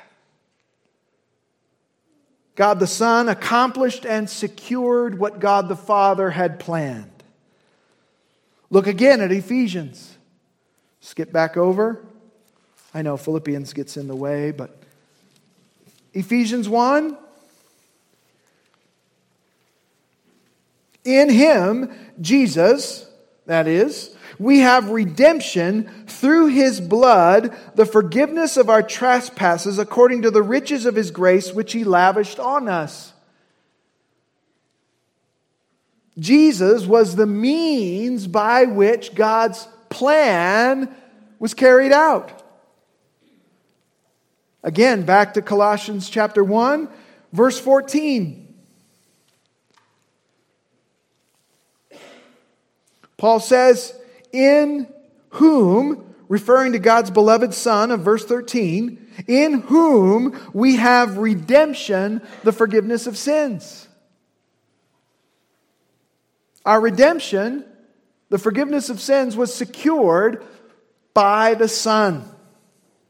God 2.54 2.80
the 2.80 2.86
Son 2.86 3.28
accomplished 3.28 4.06
and 4.06 4.30
secured 4.30 5.18
what 5.18 5.40
God 5.40 5.68
the 5.68 5.76
Father 5.76 6.30
had 6.30 6.58
planned. 6.58 7.22
Look 8.70 8.86
again 8.86 9.20
at 9.20 9.30
Ephesians. 9.30 10.16
Skip 11.02 11.32
back 11.32 11.58
over. 11.58 12.02
I 12.94 13.02
know 13.02 13.18
Philippians 13.18 13.74
gets 13.74 13.98
in 13.98 14.08
the 14.08 14.16
way, 14.16 14.52
but 14.52 14.82
Ephesians 16.14 16.66
1. 16.66 17.14
In 21.04 21.28
him, 21.28 21.92
Jesus, 22.22 23.09
that 23.50 23.66
is, 23.66 24.14
we 24.38 24.60
have 24.60 24.90
redemption 24.90 25.90
through 26.06 26.46
his 26.46 26.80
blood, 26.80 27.54
the 27.74 27.84
forgiveness 27.84 28.56
of 28.56 28.70
our 28.70 28.82
trespasses 28.82 29.78
according 29.78 30.22
to 30.22 30.30
the 30.30 30.42
riches 30.42 30.86
of 30.86 30.94
his 30.94 31.10
grace 31.10 31.52
which 31.52 31.72
he 31.72 31.84
lavished 31.84 32.38
on 32.38 32.68
us. 32.68 33.12
Jesus 36.18 36.86
was 36.86 37.16
the 37.16 37.26
means 37.26 38.26
by 38.26 38.66
which 38.66 39.14
God's 39.14 39.66
plan 39.88 40.94
was 41.38 41.52
carried 41.52 41.92
out. 41.92 42.42
Again, 44.62 45.02
back 45.02 45.34
to 45.34 45.42
Colossians 45.42 46.08
chapter 46.08 46.44
1, 46.44 46.88
verse 47.32 47.58
14. 47.58 48.39
Paul 53.20 53.38
says, 53.38 53.94
In 54.32 54.88
whom, 55.28 56.14
referring 56.26 56.72
to 56.72 56.78
God's 56.78 57.10
beloved 57.10 57.52
Son 57.52 57.90
of 57.90 58.00
verse 58.00 58.24
13, 58.24 59.24
in 59.26 59.60
whom 59.60 60.40
we 60.54 60.76
have 60.76 61.18
redemption, 61.18 62.22
the 62.44 62.52
forgiveness 62.52 63.06
of 63.06 63.18
sins. 63.18 63.88
Our 66.64 66.80
redemption, 66.80 67.66
the 68.30 68.38
forgiveness 68.38 68.88
of 68.88 69.02
sins, 69.02 69.36
was 69.36 69.52
secured 69.52 70.42
by 71.12 71.52
the 71.52 71.68
Son. 71.68 72.24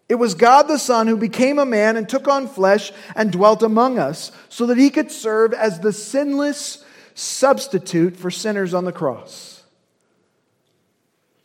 It 0.08 0.16
was 0.16 0.34
God 0.34 0.64
the 0.64 0.80
Son 0.80 1.06
who 1.06 1.16
became 1.16 1.60
a 1.60 1.64
man 1.64 1.96
and 1.96 2.08
took 2.08 2.26
on 2.26 2.48
flesh 2.48 2.90
and 3.14 3.30
dwelt 3.30 3.62
among 3.62 4.00
us 4.00 4.32
so 4.48 4.66
that 4.66 4.76
he 4.76 4.90
could 4.90 5.12
serve 5.12 5.54
as 5.54 5.78
the 5.78 5.92
sinless 5.92 6.84
substitute 7.14 8.16
for 8.16 8.32
sinners 8.32 8.74
on 8.74 8.84
the 8.84 8.92
cross. 8.92 9.59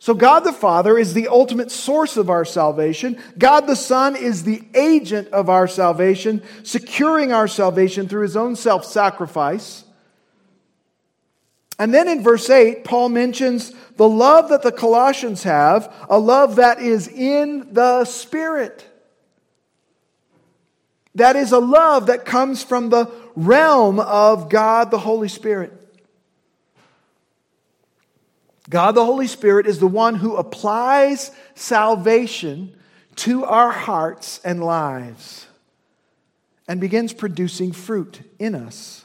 So, 0.06 0.14
God 0.14 0.44
the 0.44 0.52
Father 0.52 0.96
is 0.96 1.14
the 1.14 1.26
ultimate 1.26 1.72
source 1.72 2.16
of 2.16 2.30
our 2.30 2.44
salvation. 2.44 3.20
God 3.36 3.66
the 3.66 3.74
Son 3.74 4.14
is 4.14 4.44
the 4.44 4.62
agent 4.72 5.26
of 5.30 5.50
our 5.50 5.66
salvation, 5.66 6.44
securing 6.62 7.32
our 7.32 7.48
salvation 7.48 8.06
through 8.06 8.22
his 8.22 8.36
own 8.36 8.54
self 8.54 8.84
sacrifice. 8.84 9.82
And 11.76 11.92
then 11.92 12.06
in 12.06 12.22
verse 12.22 12.48
8, 12.48 12.84
Paul 12.84 13.08
mentions 13.08 13.72
the 13.96 14.08
love 14.08 14.50
that 14.50 14.62
the 14.62 14.70
Colossians 14.70 15.42
have, 15.42 15.92
a 16.08 16.20
love 16.20 16.54
that 16.54 16.80
is 16.80 17.08
in 17.08 17.74
the 17.74 18.04
Spirit. 18.04 18.88
That 21.16 21.34
is 21.34 21.50
a 21.50 21.58
love 21.58 22.06
that 22.06 22.24
comes 22.24 22.62
from 22.62 22.90
the 22.90 23.10
realm 23.34 23.98
of 23.98 24.50
God 24.50 24.92
the 24.92 25.00
Holy 25.00 25.26
Spirit. 25.26 25.85
God 28.68 28.94
the 28.94 29.04
Holy 29.04 29.26
Spirit 29.26 29.66
is 29.66 29.78
the 29.78 29.86
one 29.86 30.16
who 30.16 30.36
applies 30.36 31.30
salvation 31.54 32.74
to 33.16 33.44
our 33.44 33.70
hearts 33.70 34.40
and 34.44 34.62
lives 34.62 35.46
and 36.68 36.80
begins 36.80 37.12
producing 37.12 37.72
fruit 37.72 38.20
in 38.38 38.54
us 38.54 39.04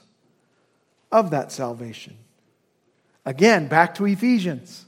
of 1.12 1.30
that 1.32 1.52
salvation. 1.52 2.18
Again, 3.26 3.68
back 3.68 3.96
to 3.96 4.06
Ephesians 4.06 4.86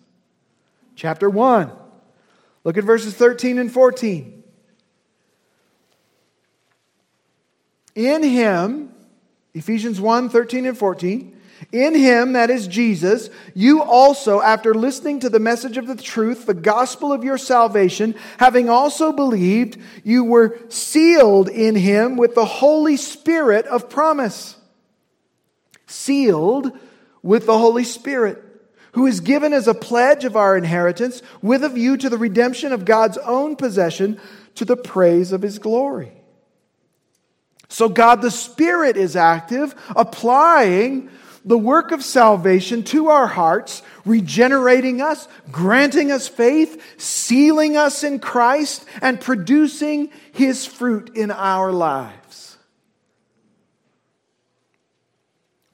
chapter 0.95 1.29
1. 1.29 1.71
Look 2.63 2.77
at 2.77 2.83
verses 2.83 3.13
13 3.13 3.59
and 3.59 3.71
14. 3.71 4.43
In 7.95 8.23
him, 8.23 8.93
Ephesians 9.53 10.01
1 10.01 10.29
13 10.29 10.65
and 10.65 10.77
14, 10.77 11.32
in 11.71 11.95
him, 11.95 12.33
that 12.33 12.49
is 12.49 12.67
Jesus, 12.67 13.29
you 13.53 13.81
also, 13.81 14.41
after 14.41 14.73
listening 14.73 15.19
to 15.21 15.29
the 15.29 15.39
message 15.39 15.77
of 15.77 15.87
the 15.87 15.95
truth, 15.95 16.45
the 16.45 16.53
gospel 16.53 17.13
of 17.13 17.23
your 17.23 17.37
salvation, 17.37 18.15
having 18.37 18.69
also 18.69 19.11
believed, 19.11 19.77
you 20.03 20.23
were 20.23 20.59
sealed 20.69 21.49
in 21.49 21.75
him 21.75 22.17
with 22.17 22.35
the 22.35 22.45
Holy 22.45 22.97
Spirit 22.97 23.65
of 23.65 23.89
promise. 23.89 24.55
Sealed 25.87 26.77
with 27.21 27.45
the 27.45 27.57
Holy 27.57 27.83
Spirit, 27.83 28.43
who 28.93 29.07
is 29.07 29.19
given 29.21 29.53
as 29.53 29.67
a 29.67 29.73
pledge 29.73 30.25
of 30.25 30.35
our 30.35 30.57
inheritance 30.57 31.21
with 31.41 31.63
a 31.63 31.69
view 31.69 31.97
to 31.97 32.09
the 32.09 32.17
redemption 32.17 32.73
of 32.73 32.85
God's 32.85 33.17
own 33.19 33.55
possession 33.55 34.19
to 34.55 34.65
the 34.65 34.77
praise 34.77 35.31
of 35.31 35.41
his 35.41 35.59
glory. 35.59 36.11
So 37.69 37.89
God 37.89 38.21
the 38.21 38.29
Spirit 38.29 38.97
is 38.97 39.15
active, 39.15 39.73
applying 39.95 41.09
the 41.45 41.57
work 41.57 41.91
of 41.91 42.03
salvation 42.03 42.83
to 42.83 43.09
our 43.09 43.27
hearts, 43.27 43.81
regenerating 44.05 45.01
us, 45.01 45.27
granting 45.51 46.11
us 46.11 46.27
faith, 46.27 46.81
sealing 46.97 47.75
us 47.75 48.03
in 48.03 48.19
Christ, 48.19 48.85
and 49.01 49.19
producing 49.19 50.09
his 50.31 50.65
fruit 50.65 51.15
in 51.15 51.31
our 51.31 51.71
lives. 51.71 52.57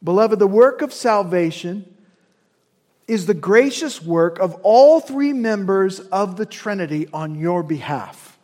Beloved, 0.03 0.39
the 0.39 0.47
work 0.47 0.81
of 0.81 0.93
salvation 0.93 1.95
is 3.07 3.25
the 3.25 3.33
gracious 3.33 4.01
work 4.01 4.39
of 4.39 4.55
all 4.61 4.99
three 4.99 5.33
members 5.33 5.99
of 5.99 6.37
the 6.37 6.45
Trinity 6.45 7.07
on 7.11 7.35
your 7.35 7.63
behalf. 7.63 8.37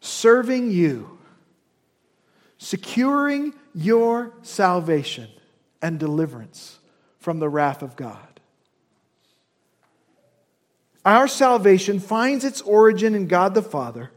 Serving 0.00 0.70
you, 0.70 1.18
securing 2.58 3.54
your 3.74 4.32
salvation 4.42 5.28
and 5.82 5.98
deliverance 5.98 6.78
from 7.18 7.38
the 7.38 7.48
wrath 7.48 7.82
of 7.82 7.96
God. 7.96 8.18
Our 11.04 11.28
salvation 11.28 11.98
finds 11.98 12.44
its 12.44 12.60
origin 12.60 13.14
in 13.14 13.26
God 13.26 13.54
the 13.54 13.62
Father. 13.62 14.10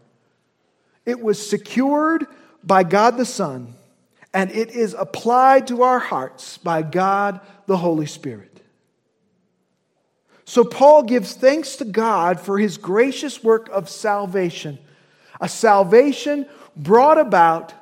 It 1.06 1.22
was 1.22 1.50
secured 1.50 2.26
by 2.64 2.84
God 2.84 3.18
the 3.18 3.26
Son 3.26 3.76
and 4.34 4.52
it 4.52 4.72
is 4.72 4.96
applied 4.96 5.68
to 5.68 5.84
our 5.84 6.00
hearts 6.00 6.58
by 6.58 6.82
God 6.82 7.40
the 7.68 7.78
Holy 7.78 8.08
Spirit. 8.08 8.62
So 10.46 10.64
Paul 10.64 11.04
gives 11.04 11.34
thanks 11.34 11.78
to 11.78 11.86
God 11.86 12.40
for 12.40 12.58
his 12.58 12.78
gracious 12.78 13.44
work 13.44 13.70
of 13.70 13.90
salvation, 13.90 14.80
a 15.40 15.48
salvation 15.48 16.48
brought 16.76 17.20
about 17.20 17.74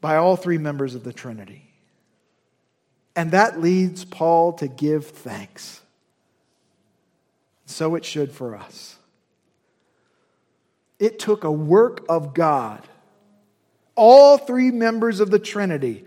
by 0.00 0.16
all 0.16 0.36
three 0.36 0.58
members 0.58 0.94
of 0.94 1.04
the 1.04 1.12
Trinity. 1.12 1.70
And 3.16 3.32
that 3.32 3.60
leads 3.60 4.04
Paul 4.04 4.52
to 4.54 4.68
give 4.68 5.06
thanks. 5.06 5.80
So 7.66 7.94
it 7.94 8.04
should 8.04 8.32
for 8.32 8.56
us. 8.56 8.96
It 10.98 11.18
took 11.18 11.44
a 11.44 11.52
work 11.52 12.04
of 12.08 12.34
God 12.34 12.86
all 13.98 14.38
three 14.38 14.70
members 14.70 15.18
of 15.18 15.30
the 15.30 15.40
Trinity 15.40 16.04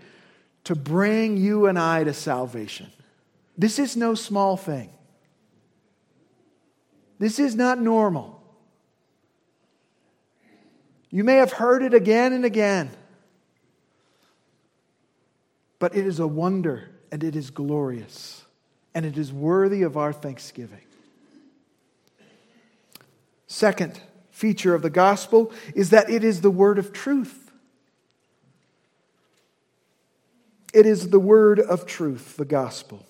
to 0.64 0.74
bring 0.74 1.36
you 1.36 1.66
and 1.66 1.78
I 1.78 2.04
to 2.04 2.14
salvation. 2.14 2.90
This 3.58 3.78
is 3.78 3.96
no 3.96 4.14
small 4.14 4.56
thing. 4.56 4.90
This 7.18 7.38
is 7.38 7.54
not 7.54 7.78
normal. 7.78 8.42
You 11.10 11.22
may 11.22 11.36
have 11.36 11.52
heard 11.52 11.82
it 11.82 11.92
again 11.92 12.32
and 12.32 12.46
again, 12.46 12.90
but 15.82 15.96
it 15.96 16.06
is 16.06 16.20
a 16.20 16.26
wonder 16.28 16.88
and 17.10 17.24
it 17.24 17.34
is 17.34 17.50
glorious 17.50 18.44
and 18.94 19.04
it 19.04 19.18
is 19.18 19.32
worthy 19.32 19.82
of 19.82 19.96
our 19.96 20.12
thanksgiving. 20.12 20.84
Second 23.48 24.00
feature 24.30 24.76
of 24.76 24.82
the 24.82 24.90
gospel 24.90 25.50
is 25.74 25.90
that 25.90 26.08
it 26.08 26.22
is 26.22 26.40
the 26.40 26.52
word 26.52 26.78
of 26.78 26.92
truth. 26.92 27.50
It 30.72 30.86
is 30.86 31.08
the 31.08 31.18
word 31.18 31.58
of 31.58 31.84
truth, 31.84 32.36
the 32.36 32.44
gospel. 32.44 33.04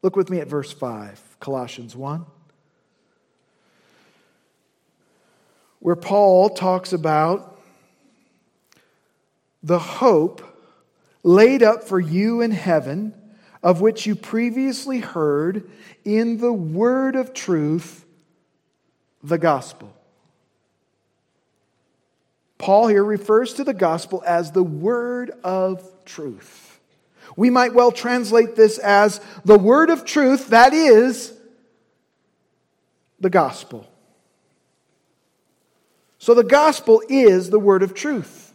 Look 0.00 0.14
with 0.14 0.30
me 0.30 0.38
at 0.38 0.46
verse 0.46 0.70
5, 0.70 1.38
Colossians 1.40 1.96
1, 1.96 2.24
where 5.80 5.96
Paul 5.96 6.50
talks 6.50 6.92
about 6.92 7.60
the 9.60 9.80
hope 9.80 10.50
laid 11.22 11.62
up 11.62 11.84
for 11.84 12.00
you 12.00 12.40
in 12.40 12.50
heaven, 12.50 13.14
of 13.62 13.80
which 13.80 14.06
you 14.06 14.14
previously 14.14 15.00
heard 15.00 15.70
in 16.04 16.38
the 16.38 16.52
word 16.52 17.16
of 17.16 17.32
truth, 17.32 18.04
the 19.22 19.38
gospel. 19.38 19.94
Paul 22.58 22.86
here 22.88 23.04
refers 23.04 23.54
to 23.54 23.64
the 23.64 23.74
gospel 23.74 24.22
as 24.26 24.52
the 24.52 24.62
word 24.62 25.32
of 25.42 25.84
truth. 26.04 26.80
We 27.36 27.50
might 27.50 27.74
well 27.74 27.92
translate 27.92 28.56
this 28.56 28.78
as 28.78 29.20
the 29.44 29.58
word 29.58 29.90
of 29.90 30.04
truth, 30.04 30.48
that 30.48 30.72
is 30.72 31.32
the 33.20 33.30
gospel. 33.30 33.88
So 36.18 36.34
the 36.34 36.44
gospel 36.44 37.02
is 37.08 37.50
the 37.50 37.58
word 37.58 37.82
of 37.82 37.94
truth. 37.94 38.51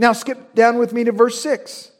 Now 0.00 0.14
skip 0.14 0.54
down 0.54 0.78
with 0.78 0.94
me 0.94 1.04
to 1.04 1.12
verse 1.12 1.42
6. 1.42 1.92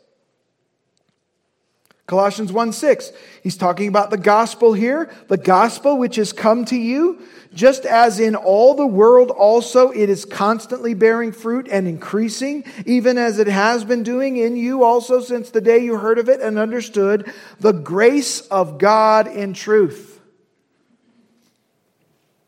Colossians 2.07 2.51
1 2.51 2.73
6, 2.73 3.13
he's 3.43 3.59
talking 3.59 3.89
about 3.89 4.09
the 4.11 4.17
gospel 4.17 4.73
here, 4.73 5.11
the 5.29 5.37
gospel 5.37 5.99
which 5.99 6.17
has 6.17 6.33
come 6.33 6.65
to 6.65 6.77
you, 6.77 7.21
just 7.55 7.85
as 7.85 8.19
in 8.19 8.35
all 8.35 8.75
the 8.75 8.87
world 8.87 9.31
also 9.31 9.91
it 9.91 10.09
is 10.09 10.25
constantly 10.25 10.95
bearing 10.95 11.31
fruit 11.31 11.69
and 11.71 11.87
increasing, 11.87 12.65
even 12.87 13.19
as 13.19 13.39
it 13.39 13.47
has 13.47 13.85
been 13.85 14.03
doing 14.03 14.39
in 14.39 14.57
you 14.57 14.83
also 14.83 15.21
since 15.21 15.51
the 15.51 15.61
day 15.61 15.85
you 15.85 15.99
heard 15.99 16.19
of 16.19 16.31
it 16.31 16.41
and 16.41 16.59
understood 16.59 17.31
the 17.61 17.73
grace 17.73 18.41
of 18.49 18.79
God 18.79 19.27
in 19.29 19.53
truth. 19.53 20.10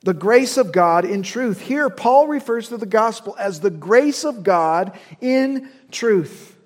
The 0.05 0.15
grace 0.15 0.57
of 0.57 0.73
God 0.73 1.05
in 1.05 1.23
truth. 1.23 1.61
Here, 1.61 1.89
Paul 1.89 2.27
refers 2.27 2.69
to 2.69 2.77
the 2.77 2.87
gospel 2.87 3.37
as 3.39 3.61
the 3.61 3.71
grace 3.71 4.25
of 4.25 4.43
God 4.43 4.99
in 5.21 5.69
truth. 5.91 6.57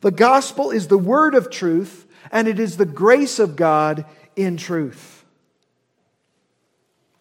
The 0.00 0.10
gospel 0.10 0.70
is 0.70 0.88
the 0.88 0.98
word 0.98 1.34
of 1.34 1.50
truth, 1.50 2.06
and 2.32 2.48
it 2.48 2.58
is 2.58 2.76
the 2.76 2.86
grace 2.86 3.38
of 3.38 3.54
God 3.54 4.04
in 4.34 4.56
truth. 4.56 5.24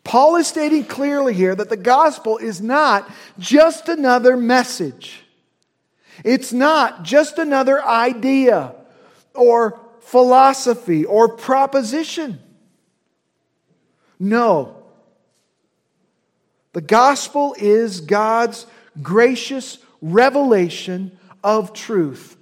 Paul 0.03 0.37
is 0.37 0.47
stating 0.47 0.85
clearly 0.85 1.35
here 1.35 1.53
that 1.53 1.69
the 1.69 1.77
gospel 1.77 2.37
is 2.37 2.61
not 2.61 3.07
just 3.37 3.89
another 3.89 4.35
message. 4.35 5.23
It's 6.23 6.51
not 6.51 7.03
just 7.03 7.37
another 7.37 7.83
idea 7.85 8.73
or 9.35 9.79
philosophy 9.99 11.05
or 11.05 11.29
proposition. 11.29 12.39
No. 14.19 14.78
The 16.73 16.81
gospel 16.81 17.55
is 17.57 18.01
God's 18.01 18.65
gracious 19.01 19.79
revelation 20.01 21.17
of 21.43 21.73
truth 21.73 22.37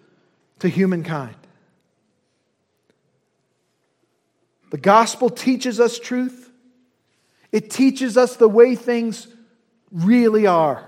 to 0.60 0.68
humankind. 0.68 1.36
The 4.70 4.78
gospel 4.78 5.30
teaches 5.30 5.80
us 5.80 5.98
truth. 5.98 6.52
It 7.52 7.70
teaches 7.70 8.18
us 8.18 8.36
the 8.36 8.50
way 8.50 8.76
things 8.76 9.28
really 9.92 10.46
are. 10.46 10.84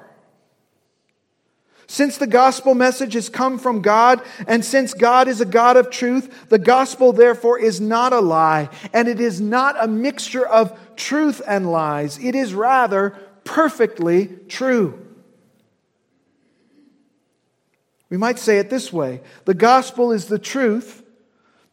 Since 1.88 2.18
the 2.18 2.28
gospel 2.28 2.76
message 2.76 3.14
has 3.14 3.30
come 3.30 3.58
from 3.58 3.82
God, 3.82 4.22
and 4.48 4.64
since 4.64 4.94
God 4.94 5.28
is 5.28 5.42
a 5.42 5.46
God 5.46 5.76
of 5.76 5.90
truth, 5.90 6.50
the 6.50 6.60
gospel 6.60 7.14
therefore 7.14 7.58
is 7.58 7.82
not 7.82 8.14
a 8.14 8.20
lie, 8.20 8.70
and 8.94 9.08
it 9.08 9.20
is 9.20 9.42
not 9.42 9.76
a 9.84 9.88
mixture 9.88 10.46
of 10.46 10.78
truth 10.96 11.42
and 11.48 11.72
lies. 11.72 12.20
It 12.20 12.36
is 12.36 12.54
rather 12.54 13.18
perfectly 13.50 14.28
true. 14.48 15.08
We 18.12 18.18
might 18.18 18.38
say 18.38 18.60
it 18.60 18.70
this 18.70 18.94
way 18.94 19.22
the 19.46 19.56
gospel 19.56 20.12
is 20.12 20.28
the 20.28 20.38
truth, 20.38 21.04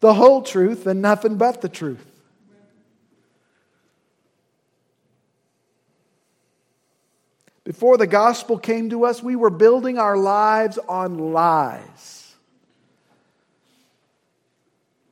the 0.00 0.14
whole 0.14 0.40
truth, 0.40 0.86
and 0.86 1.02
nothing 1.02 1.36
but 1.36 1.60
the 1.60 1.68
truth. 1.68 2.04
Before 7.62 7.98
the 7.98 8.06
gospel 8.06 8.58
came 8.58 8.88
to 8.90 9.04
us, 9.04 9.22
we 9.22 9.36
were 9.36 9.50
building 9.50 9.98
our 9.98 10.16
lives 10.16 10.78
on 10.88 11.18
lies. 11.32 12.15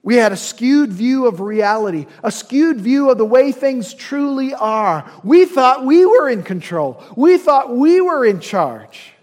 We 0.04 0.16
had 0.16 0.32
a 0.32 0.36
skewed 0.36 0.92
view 0.92 1.26
of 1.26 1.40
reality, 1.40 2.04
a 2.22 2.30
skewed 2.30 2.78
view 2.78 3.10
of 3.10 3.16
the 3.16 3.24
way 3.24 3.52
things 3.52 3.94
truly 3.94 4.52
are. 4.52 5.10
We 5.24 5.46
thought 5.46 5.86
we 5.86 6.04
were 6.04 6.28
in 6.28 6.42
control. 6.42 7.02
We 7.16 7.38
thought 7.38 7.74
we 7.74 8.02
were 8.02 8.26
in 8.26 8.40
charge. 8.40 9.14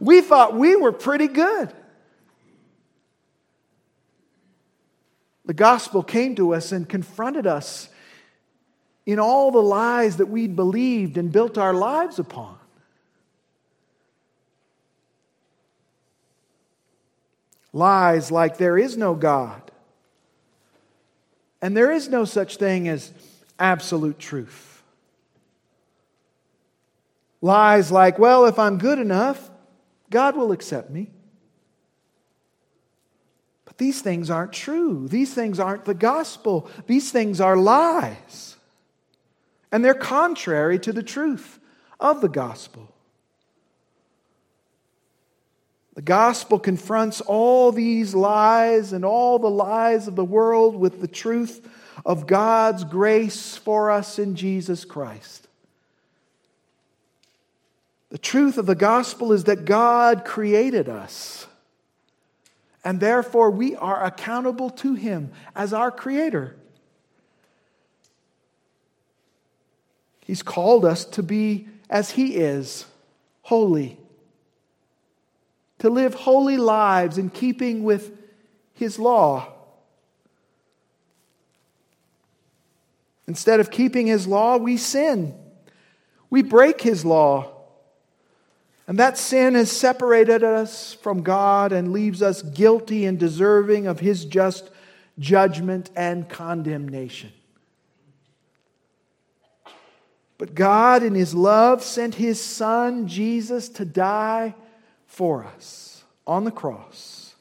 We 0.00 0.22
thought 0.22 0.56
we 0.56 0.74
were 0.74 0.92
pretty 0.92 1.28
good. 1.28 1.70
The 5.44 5.52
gospel 5.52 6.02
came 6.02 6.34
to 6.36 6.54
us 6.54 6.72
and 6.72 6.88
confronted 6.88 7.46
us 7.46 7.90
in 9.04 9.18
all 9.18 9.50
the 9.50 9.60
lies 9.60 10.16
that 10.16 10.26
we'd 10.26 10.56
believed 10.56 11.18
and 11.18 11.30
built 11.30 11.58
our 11.58 11.74
lives 11.74 12.18
upon. 12.18 12.56
Lies 17.74 18.30
like 18.30 18.56
there 18.56 18.78
is 18.78 18.96
no 18.96 19.14
God. 19.14 19.69
And 21.62 21.76
there 21.76 21.92
is 21.92 22.08
no 22.08 22.24
such 22.24 22.56
thing 22.56 22.88
as 22.88 23.12
absolute 23.58 24.18
truth. 24.18 24.82
Lies 27.42 27.90
like, 27.90 28.18
well, 28.18 28.46
if 28.46 28.58
I'm 28.58 28.78
good 28.78 28.98
enough, 28.98 29.50
God 30.10 30.36
will 30.36 30.52
accept 30.52 30.90
me. 30.90 31.10
But 33.64 33.78
these 33.78 34.02
things 34.02 34.30
aren't 34.30 34.52
true. 34.52 35.08
These 35.08 35.32
things 35.32 35.60
aren't 35.60 35.84
the 35.84 35.94
gospel. 35.94 36.68
These 36.86 37.12
things 37.12 37.40
are 37.40 37.56
lies. 37.56 38.56
And 39.72 39.84
they're 39.84 39.94
contrary 39.94 40.78
to 40.80 40.92
the 40.92 41.02
truth 41.02 41.58
of 41.98 42.20
the 42.20 42.28
gospel. 42.28 42.89
The 46.00 46.04
gospel 46.04 46.58
confronts 46.58 47.20
all 47.20 47.72
these 47.72 48.14
lies 48.14 48.94
and 48.94 49.04
all 49.04 49.38
the 49.38 49.50
lies 49.50 50.08
of 50.08 50.16
the 50.16 50.24
world 50.24 50.74
with 50.74 51.02
the 51.02 51.06
truth 51.06 51.60
of 52.06 52.26
God's 52.26 52.84
grace 52.84 53.58
for 53.58 53.90
us 53.90 54.18
in 54.18 54.34
Jesus 54.34 54.86
Christ. 54.86 55.46
The 58.08 58.16
truth 58.16 58.56
of 58.56 58.64
the 58.64 58.74
gospel 58.74 59.30
is 59.34 59.44
that 59.44 59.66
God 59.66 60.24
created 60.24 60.88
us. 60.88 61.46
And 62.82 62.98
therefore, 62.98 63.50
we 63.50 63.76
are 63.76 64.02
accountable 64.02 64.70
to 64.70 64.94
Him 64.94 65.30
as 65.54 65.74
our 65.74 65.90
Creator. 65.90 66.56
He's 70.24 70.42
called 70.42 70.86
us 70.86 71.04
to 71.04 71.22
be 71.22 71.68
as 71.90 72.12
He 72.12 72.36
is, 72.36 72.86
holy. 73.42 73.99
To 75.80 75.90
live 75.90 76.14
holy 76.14 76.56
lives 76.56 77.18
in 77.18 77.30
keeping 77.30 77.84
with 77.84 78.16
His 78.74 78.98
law. 78.98 79.52
Instead 83.26 83.60
of 83.60 83.70
keeping 83.70 84.06
His 84.06 84.26
law, 84.26 84.56
we 84.56 84.76
sin. 84.76 85.34
We 86.28 86.42
break 86.42 86.80
His 86.82 87.04
law. 87.04 87.50
And 88.86 88.98
that 88.98 89.16
sin 89.16 89.54
has 89.54 89.70
separated 89.70 90.44
us 90.44 90.94
from 90.94 91.22
God 91.22 91.72
and 91.72 91.92
leaves 91.92 92.22
us 92.22 92.42
guilty 92.42 93.06
and 93.06 93.18
deserving 93.18 93.86
of 93.86 94.00
His 94.00 94.24
just 94.24 94.68
judgment 95.18 95.90
and 95.96 96.28
condemnation. 96.28 97.32
But 100.36 100.54
God, 100.54 101.02
in 101.02 101.14
His 101.14 101.34
love, 101.34 101.82
sent 101.82 102.16
His 102.16 102.40
Son, 102.40 103.06
Jesus, 103.06 103.68
to 103.70 103.84
die 103.84 104.54
for 105.10 105.44
us 105.44 106.04
on 106.26 106.44
the 106.44 106.50
cross. 106.50 107.34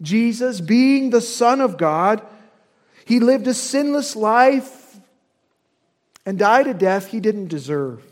Jesus, 0.00 0.60
being 0.60 1.10
the 1.10 1.20
Son 1.20 1.60
of 1.60 1.76
God, 1.76 2.22
He 3.04 3.20
lived 3.20 3.46
a 3.48 3.54
sinless 3.54 4.16
life 4.16 4.96
and 6.24 6.38
died 6.38 6.68
a 6.68 6.72
death 6.72 7.08
He 7.08 7.20
didn't 7.20 7.48
deserve. 7.48 8.02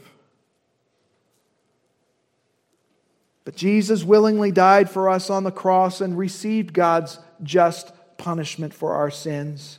But 3.44 3.57
Jesus 3.57 4.05
willingly 4.05 4.53
died 4.53 4.90
for 4.90 5.09
us 5.09 5.31
on 5.31 5.44
the 5.44 5.51
cross 5.51 6.03
and 6.03 6.18
received 6.18 6.75
God's 6.75 7.18
just 7.42 7.92
punishment 8.18 8.75
for 8.75 8.94
our 8.94 9.11
sins. 9.11 9.79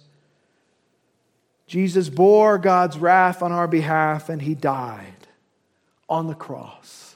Jesus 1.68 2.10
bore 2.10 2.58
God's 2.58 2.98
wrath 2.98 3.44
on 3.44 3.52
our 3.52 3.68
behalf 3.68 4.30
and 4.30 4.42
he 4.42 4.56
died 4.56 5.28
on 6.08 6.28
the 6.28 6.34
cross. 6.34 7.09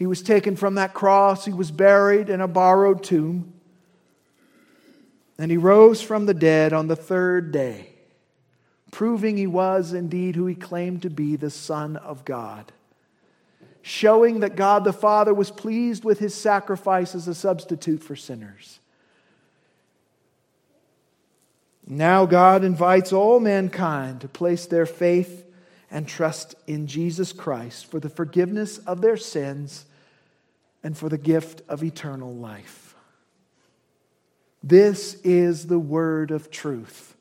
He 0.00 0.06
was 0.06 0.22
taken 0.22 0.56
from 0.56 0.76
that 0.76 0.94
cross, 0.94 1.44
he 1.44 1.52
was 1.52 1.70
buried 1.70 2.30
in 2.30 2.40
a 2.40 2.48
borrowed 2.48 3.04
tomb, 3.04 3.52
and 5.36 5.50
he 5.50 5.58
rose 5.58 6.00
from 6.00 6.24
the 6.24 6.32
dead 6.32 6.72
on 6.72 6.88
the 6.88 6.96
third 6.96 7.52
day, 7.52 7.90
proving 8.90 9.36
he 9.36 9.46
was 9.46 9.92
indeed 9.92 10.36
who 10.36 10.46
he 10.46 10.54
claimed 10.54 11.02
to 11.02 11.10
be 11.10 11.36
the 11.36 11.50
Son 11.50 11.98
of 11.98 12.24
God. 12.24 12.72
Showing 13.82 14.40
that 14.40 14.56
God 14.56 14.84
the 14.84 14.94
Father 14.94 15.34
was 15.34 15.50
pleased 15.50 16.02
with 16.02 16.18
his 16.18 16.34
sacrifice 16.34 17.14
as 17.14 17.28
a 17.28 17.34
substitute 17.34 18.02
for 18.02 18.16
sinners. 18.16 18.78
Now, 21.86 22.24
God 22.24 22.64
invites 22.64 23.12
all 23.12 23.38
mankind 23.38 24.22
to 24.22 24.28
place 24.28 24.64
their 24.64 24.86
faith 24.86 25.44
and 25.90 26.08
trust 26.08 26.54
in 26.66 26.86
Jesus 26.86 27.34
Christ 27.34 27.84
for 27.84 28.00
the 28.00 28.08
forgiveness 28.08 28.78
of 28.78 29.02
their 29.02 29.18
sins 29.18 29.84
and 30.82 30.96
for 30.96 31.08
the 31.08 31.18
gift 31.18 31.62
of 31.68 31.82
eternal 31.82 32.34
life. 32.34 32.94
This 34.62 35.14
is 35.24 35.66
the 35.66 35.78
word 35.78 36.30
of 36.30 36.50
truth, 36.50 37.16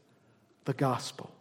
the 0.65 0.73
gospel. 0.73 1.31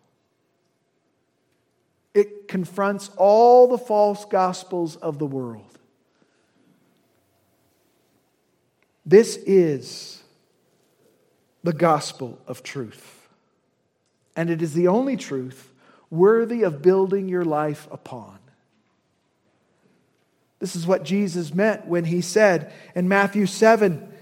It 2.15 2.49
confronts 2.49 3.11
all 3.17 3.69
the 3.69 3.79
false 3.79 4.25
gospels 4.25 4.97
of 4.97 5.19
the 5.19 5.27
world. 5.27 5.79
This 9.05 9.37
is 9.37 10.23
the 11.63 11.73
gospel 11.73 12.39
of 12.47 12.63
truth. 12.63 13.29
And 14.37 14.51
it 14.51 14.63
is 14.63 14.75
the 14.75 14.89
only 14.89 15.17
truth 15.17 15.73
worthy 16.11 16.63
of 16.63 16.83
building 16.83 17.29
your 17.29 17.45
life 17.45 17.89
upon. 17.91 18.38
This 20.59 20.75
is 20.75 20.87
what 20.87 21.05
Jesus 21.05 21.55
meant 21.55 21.87
when 21.87 22.05
he 22.05 22.21
said 22.21 22.73
in 22.95 23.09
Matthew 23.09 23.47
7 23.47 24.13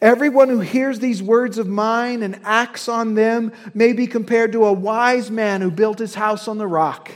Everyone 0.00 0.50
who 0.50 0.60
hears 0.60 0.98
these 0.98 1.22
words 1.22 1.56
of 1.56 1.66
mine 1.66 2.22
and 2.22 2.38
acts 2.44 2.88
on 2.88 3.14
them 3.14 3.52
may 3.72 3.94
be 3.94 4.06
compared 4.06 4.52
to 4.52 4.66
a 4.66 4.72
wise 4.72 5.30
man 5.30 5.62
who 5.62 5.70
built 5.70 5.98
his 5.98 6.14
house 6.14 6.46
on 6.46 6.58
the 6.58 6.66
rock. 6.66 7.10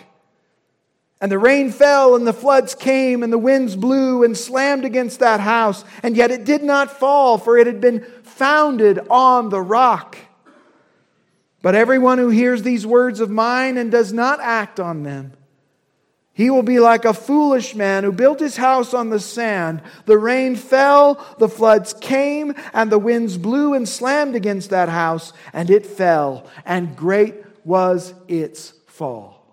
And 1.20 1.30
the 1.30 1.38
rain 1.38 1.70
fell, 1.70 2.14
and 2.14 2.26
the 2.26 2.32
floods 2.32 2.74
came, 2.74 3.22
and 3.22 3.32
the 3.32 3.38
winds 3.38 3.74
blew 3.74 4.22
and 4.22 4.36
slammed 4.36 4.84
against 4.84 5.18
that 5.18 5.40
house, 5.40 5.84
and 6.02 6.16
yet 6.16 6.30
it 6.30 6.44
did 6.44 6.62
not 6.62 6.90
fall, 6.90 7.38
for 7.38 7.58
it 7.58 7.66
had 7.66 7.80
been 7.80 8.06
founded 8.22 9.00
on 9.10 9.48
the 9.48 9.60
rock. 9.60 10.16
But 11.60 11.74
everyone 11.74 12.18
who 12.18 12.28
hears 12.28 12.62
these 12.62 12.86
words 12.86 13.18
of 13.18 13.30
mine 13.30 13.76
and 13.76 13.90
does 13.90 14.12
not 14.12 14.38
act 14.40 14.78
on 14.78 15.02
them, 15.02 15.32
he 16.38 16.50
will 16.50 16.62
be 16.62 16.78
like 16.78 17.04
a 17.04 17.12
foolish 17.12 17.74
man 17.74 18.04
who 18.04 18.12
built 18.12 18.38
his 18.38 18.56
house 18.56 18.94
on 18.94 19.10
the 19.10 19.18
sand. 19.18 19.82
The 20.06 20.16
rain 20.16 20.54
fell, 20.54 21.16
the 21.38 21.48
floods 21.48 21.92
came, 21.94 22.54
and 22.72 22.92
the 22.92 22.98
winds 23.00 23.36
blew 23.36 23.74
and 23.74 23.88
slammed 23.88 24.36
against 24.36 24.70
that 24.70 24.88
house, 24.88 25.32
and 25.52 25.68
it 25.68 25.84
fell, 25.84 26.46
and 26.64 26.94
great 26.96 27.34
was 27.64 28.14
its 28.28 28.72
fall. 28.86 29.52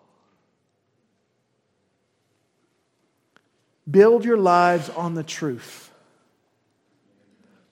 Build 3.90 4.24
your 4.24 4.38
lives 4.38 4.92
on 4.92 5.16
the 5.16 5.24
truth. 5.24 5.92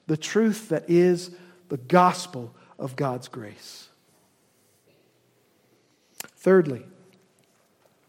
The 0.07 0.17
truth 0.17 0.69
that 0.69 0.89
is 0.89 1.29
the 1.69 1.77
gospel 1.77 2.55
of 2.79 2.95
God's 2.95 3.27
grace. 3.27 3.89
Thirdly, 6.35 6.83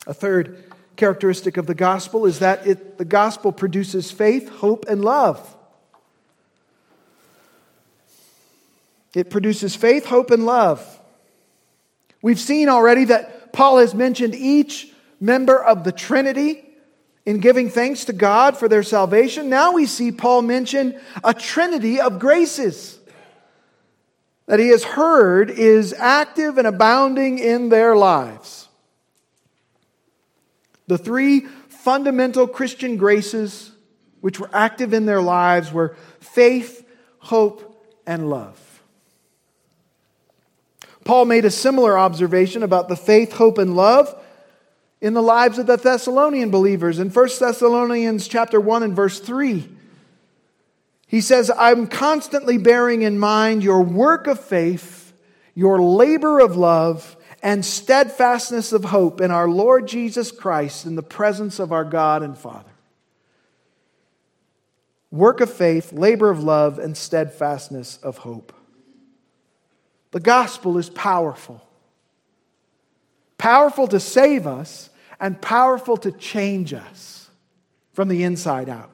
a 0.07 0.15
third 0.15 0.71
characteristic 0.97 1.57
of 1.57 1.67
the 1.67 1.75
gospel 1.75 2.27
is 2.27 2.39
that 2.39 2.67
it, 2.67 2.99
the 2.99 3.05
gospel 3.05 3.53
produces 3.53 4.11
faith, 4.11 4.49
hope, 4.49 4.87
and 4.89 5.05
love. 5.05 5.57
It 9.15 9.31
produces 9.31 9.77
faith, 9.77 10.07
hope, 10.07 10.31
and 10.31 10.45
love. 10.45 11.01
We've 12.23 12.41
seen 12.41 12.69
already 12.69 13.05
that 13.07 13.53
Paul 13.53 13.79
has 13.79 13.95
mentioned 13.95 14.35
each 14.35 14.93
member 15.21 15.63
of 15.63 15.85
the 15.85 15.93
Trinity 15.93 16.65
in 17.27 17.39
giving 17.39 17.71
thanks 17.71 18.05
to 18.07 18.13
God 18.13 18.57
for 18.57 18.69
their 18.69 18.83
salvation, 18.83 19.49
now 19.49 19.73
we 19.73 19.87
see 19.87 20.13
Paul 20.13 20.43
mention 20.43 21.01
a 21.23 21.33
trinity 21.33 22.01
of 22.01 22.19
graces 22.19 22.99
that 24.47 24.59
he 24.59 24.69
has 24.69 24.85
heard 24.85 25.49
is 25.49 25.95
active 25.95 26.59
and 26.59 26.67
abounding 26.67 27.39
in 27.39 27.71
their 27.71 27.97
lives. 27.97 28.64
The 30.87 30.99
three 30.99 31.41
fundamental 31.41 32.47
Christian 32.47 32.97
graces 32.97 33.73
which 34.21 34.41
were 34.41 34.51
active 34.53 34.95
in 34.95 35.07
their 35.07 35.21
lives 35.21 35.73
were 35.73 35.97
faith, 36.21 36.87
hope, 37.19 37.85
and 38.07 38.31
love. 38.31 38.83
Paul 41.05 41.27
made 41.27 41.45
a 41.45 41.51
similar 41.51 41.99
observation 41.99 42.63
about 42.63 42.89
the 42.89 42.97
faith, 42.97 43.35
hope, 43.35 43.59
and 43.59 43.77
love 43.77 44.15
in 45.03 45.13
the 45.13 45.23
lives 45.23 45.59
of 45.59 45.67
the 45.67 45.77
Thessalonian 45.77 46.51
believers. 46.51 46.99
In 46.99 47.11
1 47.11 47.29
Thessalonians 47.39 48.27
chapter 48.27 48.59
1 48.59 48.83
and 48.83 48.97
verse 48.97 49.21
3, 49.21 49.69
he 51.07 51.21
says, 51.21 51.51
I'm 51.57 51.87
constantly 51.87 52.57
bearing 52.57 53.03
in 53.03 53.19
mind 53.19 53.63
your 53.63 53.83
work 53.83 54.27
of 54.27 54.41
faith, 54.41 55.13
your 55.55 55.81
labor 55.81 56.41
of 56.41 56.57
love, 56.57 57.17
and 57.45 57.63
steadfastness 57.63 58.73
of 58.73 58.87
hope 58.87 59.21
in 59.21 59.31
our 59.31 59.47
Lord 59.47 59.87
Jesus 59.87 60.33
Christ 60.33 60.87
in 60.87 60.95
the 60.95 61.03
presence 61.03 61.59
of 61.59 61.73
our 61.73 61.85
God 61.85 62.23
and 62.23 62.37
Father. 62.37 62.71
Work 65.11 65.43
of 65.43 65.53
faith, 65.53 65.93
labor 65.93 66.31
of 66.31 66.43
love, 66.43 66.79
and 66.79 66.97
steadfastness 66.97 67.99
of 67.99 68.17
hope. 68.17 68.55
The 70.13 70.21
gospel 70.21 70.79
is 70.79 70.89
powerful. 70.89 71.63
Powerful 73.37 73.89
to 73.89 74.01
save 74.01 74.47
us, 74.47 74.89
and 75.21 75.39
powerful 75.41 75.99
to 75.99 76.13
change 76.13 76.73
us 76.73 77.29
from 77.93 78.09
the 78.09 78.25
inside 78.25 78.71
out. 78.71 78.94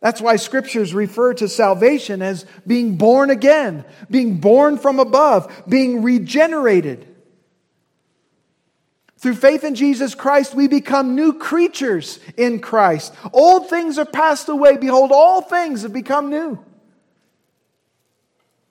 That's 0.00 0.20
why 0.20 0.36
scriptures 0.36 0.94
refer 0.94 1.34
to 1.34 1.48
salvation 1.48 2.22
as 2.22 2.46
being 2.66 2.96
born 2.96 3.30
again, 3.30 3.84
being 4.10 4.38
born 4.38 4.78
from 4.78 5.00
above, 5.00 5.64
being 5.68 6.02
regenerated. 6.02 7.04
Through 9.18 9.34
faith 9.34 9.64
in 9.64 9.74
Jesus 9.74 10.14
Christ, 10.14 10.54
we 10.54 10.68
become 10.68 11.16
new 11.16 11.32
creatures 11.32 12.20
in 12.36 12.60
Christ. 12.60 13.12
Old 13.32 13.68
things 13.68 13.98
are 13.98 14.04
passed 14.04 14.48
away. 14.48 14.76
Behold, 14.76 15.10
all 15.12 15.42
things 15.42 15.82
have 15.82 15.92
become 15.92 16.30
new. 16.30 16.64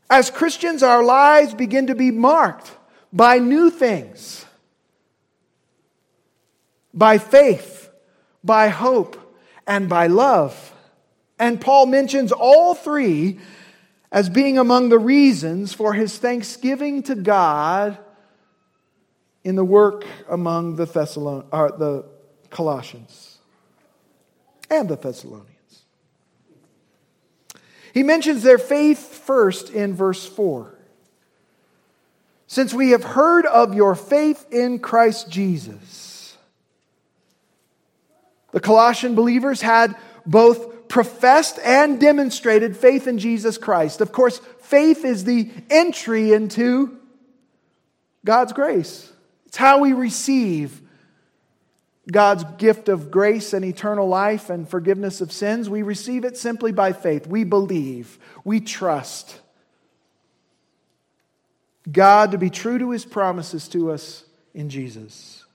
As 0.10 0.32
Christians, 0.32 0.84
our 0.84 1.04
lives 1.04 1.54
begin 1.54 1.88
to 1.88 1.96
be 1.96 2.12
marked 2.12 2.72
by 3.12 3.40
new 3.40 3.70
things 3.70 4.46
by 6.98 7.20
faith, 7.20 7.92
by 8.44 8.70
hope, 8.70 9.38
and 9.68 9.88
by 9.88 10.08
love. 10.08 10.74
And 11.40 11.62
Paul 11.62 11.86
mentions 11.86 12.32
all 12.32 12.74
three 12.74 13.40
as 14.12 14.30
being 14.30 14.58
among 14.58 14.90
the 14.90 15.00
reasons 15.00 15.74
for 15.74 15.94
his 15.94 16.18
thanksgiving 16.18 17.04
to 17.04 17.16
God 17.16 17.98
in 19.44 19.56
the 19.56 19.66
work 19.66 20.06
among 20.30 20.76
the, 20.76 20.86
Thessalon- 20.86 21.46
or 21.52 21.72
the 21.72 22.06
Colossians 22.50 23.38
and 24.70 24.90
the 24.90 24.98
Thessalonians. 24.98 25.54
He 27.94 28.04
mentions 28.04 28.44
their 28.44 28.58
faith 28.58 29.00
first 29.00 29.70
in 29.70 29.94
verse 29.94 30.26
4. 30.26 30.74
Since 32.48 32.74
we 32.74 32.92
have 32.92 33.04
heard 33.04 33.46
of 33.46 33.74
your 33.74 33.96
faith 33.96 34.46
in 34.52 34.80
Christ 34.80 35.30
Jesus, 35.30 36.38
the 38.52 38.60
Colossian 38.60 39.16
believers 39.16 39.62
had 39.62 39.96
both 40.26 40.77
professed 40.88 41.60
and 41.64 42.00
demonstrated 42.00 42.78
faith 42.78 43.08
in 43.08 43.20
Jesus 43.20 43.58
Christ. 43.58 44.02
Of 44.02 44.12
course, 44.12 44.40
faith 44.62 45.04
is 45.06 45.24
the 45.24 45.50
entry 45.70 46.34
into 46.34 46.98
God's 48.26 48.54
grace. 48.54 49.12
It's 49.46 49.58
how 49.58 49.80
we 49.80 49.94
receive 49.94 50.82
God's 52.12 52.44
gift 52.58 52.90
of 52.90 53.12
grace 53.12 53.54
and 53.54 53.66
eternal 53.66 54.08
life 54.08 54.50
and 54.50 54.68
forgiveness 54.68 55.20
of 55.22 55.32
sins. 55.32 55.70
We 55.70 55.82
receive 55.82 56.24
it 56.24 56.38
simply 56.38 56.72
by 56.72 56.94
faith. 56.94 57.28
We 57.28 57.44
believe, 57.44 58.18
we 58.44 58.60
trust 58.60 59.40
God 61.90 62.32
to 62.32 62.38
be 62.38 62.50
true 62.50 62.80
to 62.80 62.92
his 62.92 63.06
promises 63.06 63.68
to 63.70 63.92
us 63.92 64.24
in 64.54 64.70
Jesus. 64.70 65.46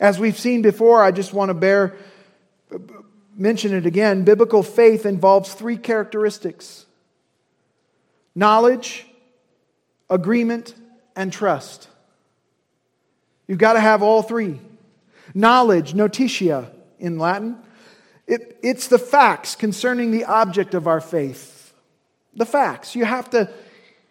As 0.00 0.18
we've 0.18 0.38
seen 0.38 0.62
before, 0.62 1.02
I 1.02 1.12
just 1.12 1.32
want 1.32 1.50
to 1.50 1.54
bear 1.54 1.94
mention 3.36 3.74
it 3.74 3.86
again. 3.86 4.24
Biblical 4.24 4.62
faith 4.62 5.06
involves 5.06 5.54
three 5.54 5.76
characteristics 5.76 6.86
knowledge, 8.34 9.06
agreement, 10.08 10.74
and 11.14 11.32
trust. 11.32 11.88
You've 13.46 13.58
got 13.58 13.74
to 13.74 13.80
have 13.80 14.02
all 14.02 14.22
three. 14.22 14.60
Knowledge, 15.34 15.94
notitia 15.94 16.70
in 16.98 17.18
Latin, 17.18 17.58
it, 18.26 18.58
it's 18.62 18.88
the 18.88 18.98
facts 18.98 19.54
concerning 19.54 20.10
the 20.10 20.24
object 20.24 20.74
of 20.74 20.86
our 20.86 21.00
faith. 21.00 21.74
The 22.34 22.46
facts. 22.46 22.94
You 22.94 23.04
have 23.04 23.28
to 23.30 23.50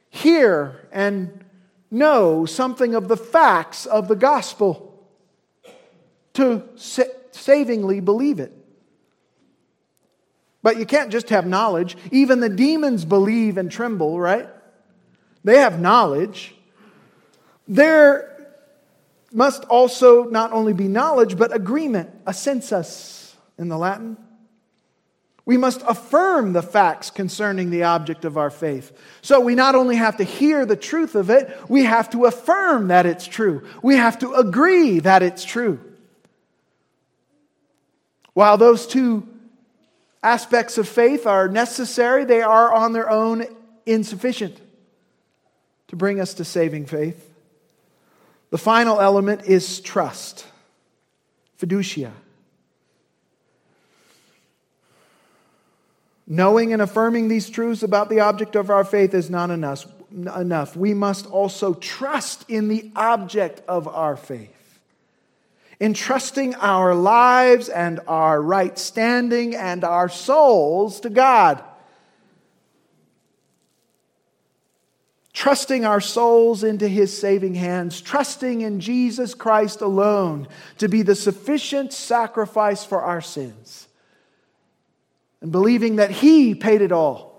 hear 0.10 0.88
and 0.92 1.44
know 1.90 2.46
something 2.46 2.94
of 2.94 3.08
the 3.08 3.18
facts 3.18 3.86
of 3.86 4.08
the 4.08 4.16
gospel 4.16 4.88
to 6.34 6.64
sa- 6.76 7.04
savingly 7.32 8.00
believe 8.00 8.40
it. 8.40 8.54
But 10.64 10.78
you 10.78 10.86
can't 10.86 11.12
just 11.12 11.30
have 11.30 11.46
knowledge. 11.48 11.98
Even 12.12 12.40
the 12.40 12.50
demons 12.50 13.06
believe 13.06 13.58
and 13.58 13.72
tremble, 13.72 14.20
right? 14.20 14.48
They 15.44 15.58
have 15.58 15.80
knowledge. 15.80 16.54
There 17.68 18.28
must 19.34 19.64
also 19.66 20.26
not 20.26 20.52
only 20.52 20.74
be 20.74 20.88
knowledge, 20.88 21.38
but 21.38 21.56
agreement, 21.56 22.10
a 22.28 22.32
assensus 22.32 23.34
in 23.58 23.70
the 23.70 23.78
Latin. 23.78 24.18
We 25.46 25.58
must 25.58 25.82
affirm 25.88 26.54
the 26.54 26.62
facts 26.62 27.10
concerning 27.10 27.72
the 27.72 27.84
object 27.84 28.26
of 28.26 28.38
our 28.38 28.52
faith. 28.52 28.96
So 29.22 29.40
we 29.40 29.56
not 29.56 29.74
only 29.74 29.96
have 29.96 30.18
to 30.18 30.24
hear 30.24 30.66
the 30.66 30.76
truth 30.76 31.16
of 31.16 31.30
it, 31.30 31.58
we 31.68 31.84
have 31.84 32.10
to 32.12 32.26
affirm 32.26 32.90
that 32.90 33.06
it's 33.06 33.26
true. 33.26 33.68
We 33.82 33.96
have 33.96 34.20
to 34.20 34.34
agree 34.34 35.00
that 35.00 35.24
it's 35.24 35.44
true. 35.44 35.80
While 38.34 38.58
those 38.58 38.86
two 38.86 39.28
aspects 40.24 40.78
of 40.78 40.88
faith 40.88 41.26
are 41.26 41.48
necessary, 41.48 42.26
they 42.26 42.42
are 42.42 42.74
on 42.74 42.94
their 42.94 43.10
own 43.10 43.46
insufficient 43.86 44.60
to 45.88 45.96
bring 45.96 46.20
us 46.20 46.36
to 46.36 46.46
saving 46.46 46.86
faith. 46.86 47.28
The 48.50 48.58
final 48.58 49.00
element 49.00 49.44
is 49.46 49.80
trust, 49.82 50.46
fiducia. 51.60 52.12
Knowing 56.28 56.72
and 56.72 56.82
affirming 56.82 57.28
these 57.28 57.50
truths 57.50 57.84
about 57.84 58.10
the 58.10 58.20
object 58.22 58.56
of 58.56 58.70
our 58.70 58.86
faith 58.86 59.14
is 59.14 59.30
not 59.30 59.50
enough. 59.50 60.76
We 60.78 60.94
must 60.94 61.26
also 61.26 61.74
trust 61.74 62.50
in 62.50 62.68
the 62.68 62.90
object 62.96 63.62
of 63.68 63.88
our 63.88 64.16
faith 64.16 64.56
entrusting 65.82 66.54
our 66.56 66.94
lives 66.94 67.68
and 67.68 68.00
our 68.08 68.40
right 68.40 68.78
standing 68.78 69.56
and 69.56 69.84
our 69.84 70.08
souls 70.08 71.00
to 71.00 71.10
God. 71.10 71.62
Trusting 75.34 75.84
our 75.84 76.00
souls 76.00 76.64
into 76.64 76.88
His 76.88 77.18
saving 77.18 77.56
hands, 77.56 78.00
trusting 78.00 78.62
in 78.62 78.80
Jesus 78.80 79.34
Christ 79.34 79.82
alone 79.82 80.48
to 80.78 80.88
be 80.88 81.02
the 81.02 81.16
sufficient 81.16 81.94
sacrifice 81.94 82.86
for 82.86 83.02
our 83.02 83.22
sins, 83.22 83.88
and 85.42 85.52
believing 85.52 85.96
that 85.96 86.12
He 86.12 86.54
paid 86.54 86.82
it 86.82 86.92
all 86.92 87.32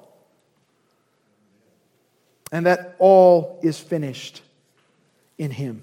and 2.50 2.66
that 2.66 2.96
all 2.98 3.60
is 3.62 3.78
finished 3.78 4.42
in 5.38 5.52
Him. 5.52 5.82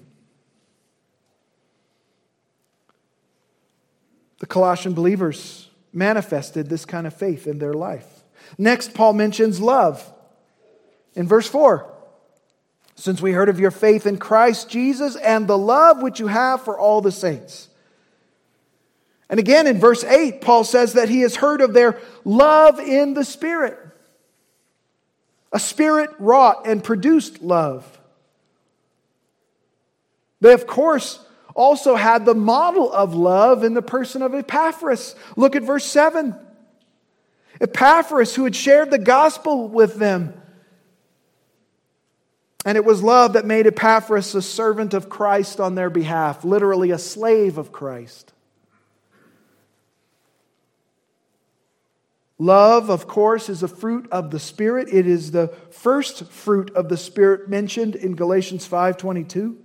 The 4.39 4.45
Colossian 4.45 4.93
believers 4.93 5.69
manifested 5.93 6.69
this 6.69 6.85
kind 6.85 7.05
of 7.05 7.13
faith 7.13 7.47
in 7.47 7.59
their 7.59 7.73
life. 7.73 8.07
Next, 8.57 8.93
Paul 8.93 9.13
mentions 9.13 9.59
love 9.59 10.11
in 11.15 11.27
verse 11.27 11.47
4. 11.47 11.85
Since 12.95 13.21
we 13.21 13.31
heard 13.31 13.49
of 13.49 13.59
your 13.59 13.71
faith 13.71 14.05
in 14.05 14.17
Christ 14.17 14.69
Jesus 14.69 15.15
and 15.15 15.47
the 15.47 15.57
love 15.57 16.01
which 16.01 16.19
you 16.19 16.27
have 16.27 16.63
for 16.63 16.77
all 16.77 17.01
the 17.01 17.11
saints. 17.11 17.69
And 19.29 19.39
again 19.39 19.67
in 19.67 19.79
verse 19.79 20.03
8, 20.03 20.41
Paul 20.41 20.63
says 20.63 20.93
that 20.93 21.07
he 21.07 21.21
has 21.21 21.35
heard 21.35 21.61
of 21.61 21.73
their 21.73 21.99
love 22.25 22.79
in 22.79 23.13
the 23.13 23.23
Spirit. 23.23 23.77
A 25.51 25.59
spirit 25.59 26.09
wrought 26.19 26.67
and 26.67 26.83
produced 26.83 27.41
love. 27.41 27.99
They, 30.41 30.53
of 30.53 30.67
course, 30.67 31.19
also 31.55 31.95
had 31.95 32.25
the 32.25 32.35
model 32.35 32.91
of 32.91 33.13
love 33.15 33.63
in 33.63 33.73
the 33.73 33.81
person 33.81 34.21
of 34.21 34.33
Epaphras. 34.33 35.15
Look 35.35 35.55
at 35.55 35.63
verse 35.63 35.85
7. 35.85 36.35
Epaphras, 37.61 38.35
who 38.35 38.43
had 38.45 38.55
shared 38.55 38.91
the 38.91 38.99
gospel 38.99 39.67
with 39.67 39.95
them. 39.95 40.33
And 42.65 42.77
it 42.77 42.85
was 42.85 43.01
love 43.01 43.33
that 43.33 43.45
made 43.45 43.67
Epaphras 43.67 44.35
a 44.35 44.41
servant 44.41 44.93
of 44.93 45.09
Christ 45.09 45.59
on 45.59 45.75
their 45.75 45.89
behalf, 45.89 46.43
literally 46.43 46.91
a 46.91 46.97
slave 46.97 47.57
of 47.57 47.71
Christ. 47.71 48.33
Love, 52.37 52.89
of 52.89 53.05
course, 53.05 53.49
is 53.49 53.63
a 53.63 53.67
fruit 53.67 54.07
of 54.11 54.31
the 54.31 54.39
Spirit. 54.39 54.87
It 54.91 55.05
is 55.05 55.31
the 55.31 55.49
first 55.71 56.31
fruit 56.31 56.71
of 56.71 56.87
the 56.87 56.95
Spirit 56.95 57.49
mentioned 57.49 57.95
in 57.95 58.15
Galatians 58.15 58.65
5:22. 58.65 59.57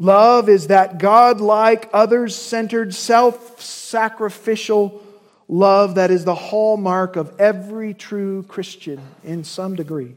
Love 0.00 0.48
is 0.48 0.68
that 0.68 0.96
God 0.96 1.42
like, 1.42 1.90
others 1.92 2.34
centered, 2.34 2.94
self 2.94 3.60
sacrificial 3.60 5.02
love 5.46 5.96
that 5.96 6.10
is 6.10 6.24
the 6.24 6.34
hallmark 6.34 7.16
of 7.16 7.38
every 7.38 7.92
true 7.92 8.42
Christian 8.44 8.98
in 9.22 9.44
some 9.44 9.76
degree. 9.76 10.14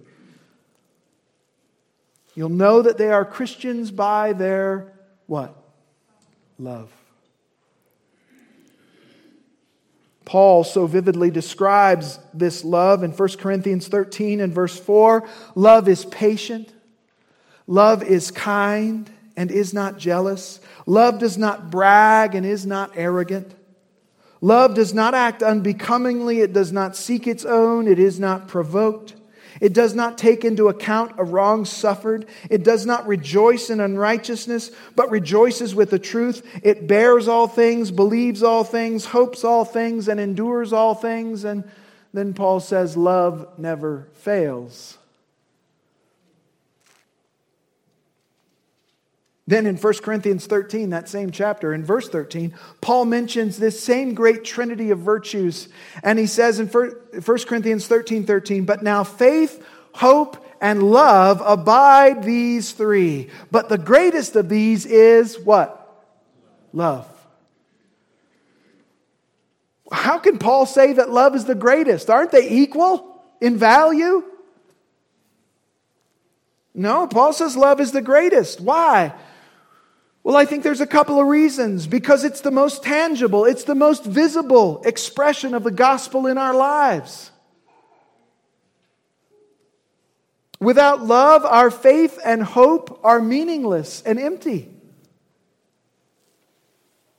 You'll 2.34 2.48
know 2.48 2.82
that 2.82 2.98
they 2.98 3.12
are 3.12 3.26
Christians 3.26 3.92
by 3.92 4.32
their 4.32 4.94
what? 5.28 5.54
Love. 6.58 6.90
Paul 10.24 10.64
so 10.64 10.88
vividly 10.88 11.30
describes 11.30 12.20
this 12.34 12.64
love 12.64 13.04
in 13.04 13.12
1 13.12 13.30
Corinthians 13.38 13.90
13 13.90 14.40
and 14.40 14.54
verse 14.54 14.80
4. 14.80 15.28
Love 15.56 15.90
is 15.90 16.06
patient. 16.06 16.72
Love 17.68 18.02
is 18.02 18.32
kind 18.32 19.10
and 19.36 19.52
is 19.52 19.74
not 19.74 19.98
jealous. 19.98 20.60
Love 20.86 21.20
does 21.20 21.38
not 21.38 21.72
brag 21.72 22.36
and 22.36 22.46
is 22.46 22.66
not 22.66 22.92
arrogant. 22.96 23.54
Love 24.42 24.76
does 24.76 24.94
not 24.94 25.14
act 25.14 25.42
unbecomingly. 25.42 26.42
It 26.42 26.52
does 26.52 26.72
not 26.72 26.96
seek 26.96 27.28
its 27.28 27.46
own. 27.46 27.88
It 27.88 28.00
is 28.00 28.20
not 28.20 28.48
provoked. 28.48 29.16
It 29.62 29.74
does 29.74 29.94
not 29.94 30.18
take 30.18 30.44
into 30.44 30.68
account 30.68 31.14
a 31.18 31.24
wrong 31.24 31.64
suffered. 31.64 32.26
It 32.50 32.64
does 32.64 32.86
not 32.86 33.08
rejoice 33.08 33.70
in 33.70 33.80
unrighteousness, 33.80 34.72
but 34.96 35.12
rejoices 35.12 35.74
with 35.74 35.90
the 35.90 36.00
truth. 36.00 36.46
It 36.64 36.88
bears 36.88 37.28
all 37.28 37.48
things, 37.48 37.92
believes 37.92 38.44
all 38.44 38.64
things, 38.64 39.06
hopes 39.06 39.44
all 39.44 39.64
things, 39.64 40.08
and 40.08 40.20
endures 40.20 40.74
all 40.74 40.96
things. 40.96 41.46
And 41.46 41.64
then 42.14 42.34
Paul 42.34 42.60
says, 42.60 42.98
Love 42.98 43.48
never 43.58 44.10
fails. 44.16 44.98
Then 49.46 49.66
in 49.66 49.76
1 49.76 49.94
Corinthians 49.96 50.46
13, 50.46 50.92
that 50.92 51.10
same 51.10 51.30
chapter, 51.30 51.74
in 51.74 51.84
verse 51.84 52.08
13, 52.08 52.54
Paul 52.80 53.06
mentions 53.06 53.58
this 53.58 53.84
same 53.84 54.14
great 54.14 54.46
trinity 54.46 54.90
of 54.92 55.00
virtues. 55.00 55.68
And 56.02 56.18
he 56.18 56.28
says 56.28 56.60
in 56.60 56.68
1 56.68 57.22
Corinthians 57.46 57.88
13 57.88 58.26
13, 58.26 58.64
but 58.64 58.84
now 58.84 59.04
faith, 59.04 59.66
hope, 59.94 60.46
and 60.62 60.82
love 60.82 61.42
abide 61.46 62.24
these 62.24 62.72
three. 62.72 63.30
But 63.52 63.68
the 63.68 63.78
greatest 63.78 64.38
of 64.38 64.48
these 64.48 64.86
is 64.86 65.38
what? 65.38 65.80
Love. 66.72 67.10
How 69.92 70.20
can 70.20 70.40
Paul 70.40 70.66
say 70.66 70.94
that 70.94 71.10
love 71.10 71.36
is 71.36 71.44
the 71.44 71.54
greatest? 71.54 72.10
Aren't 72.10 72.32
they 72.32 72.50
equal 72.50 73.22
in 73.42 73.58
value? 73.58 74.24
No, 76.74 77.08
Paul 77.08 77.34
says 77.34 77.58
love 77.58 77.82
is 77.82 77.92
the 77.92 78.02
greatest. 78.02 78.62
Why? 78.62 79.14
Well, 80.24 80.38
I 80.38 80.46
think 80.46 80.64
there's 80.64 80.82
a 80.82 80.88
couple 80.88 81.20
of 81.20 81.28
reasons. 81.28 81.86
Because 81.86 82.24
it's 82.24 82.42
the 82.42 82.52
most 82.52 82.84
tangible, 82.84 83.46
it's 83.46 83.66
the 83.66 83.76
most 83.76 84.06
visible 84.06 84.82
expression 84.86 85.54
of 85.54 85.64
the 85.64 85.72
gospel 85.72 86.28
in 86.28 86.38
our 86.38 86.54
lives. 86.54 87.32
Without 90.60 91.04
love, 91.04 91.46
our 91.46 91.70
faith 91.70 92.18
and 92.24 92.42
hope 92.42 93.02
are 93.04 93.20
meaningless 93.20 94.02
and 94.04 94.18
empty. 94.18 94.70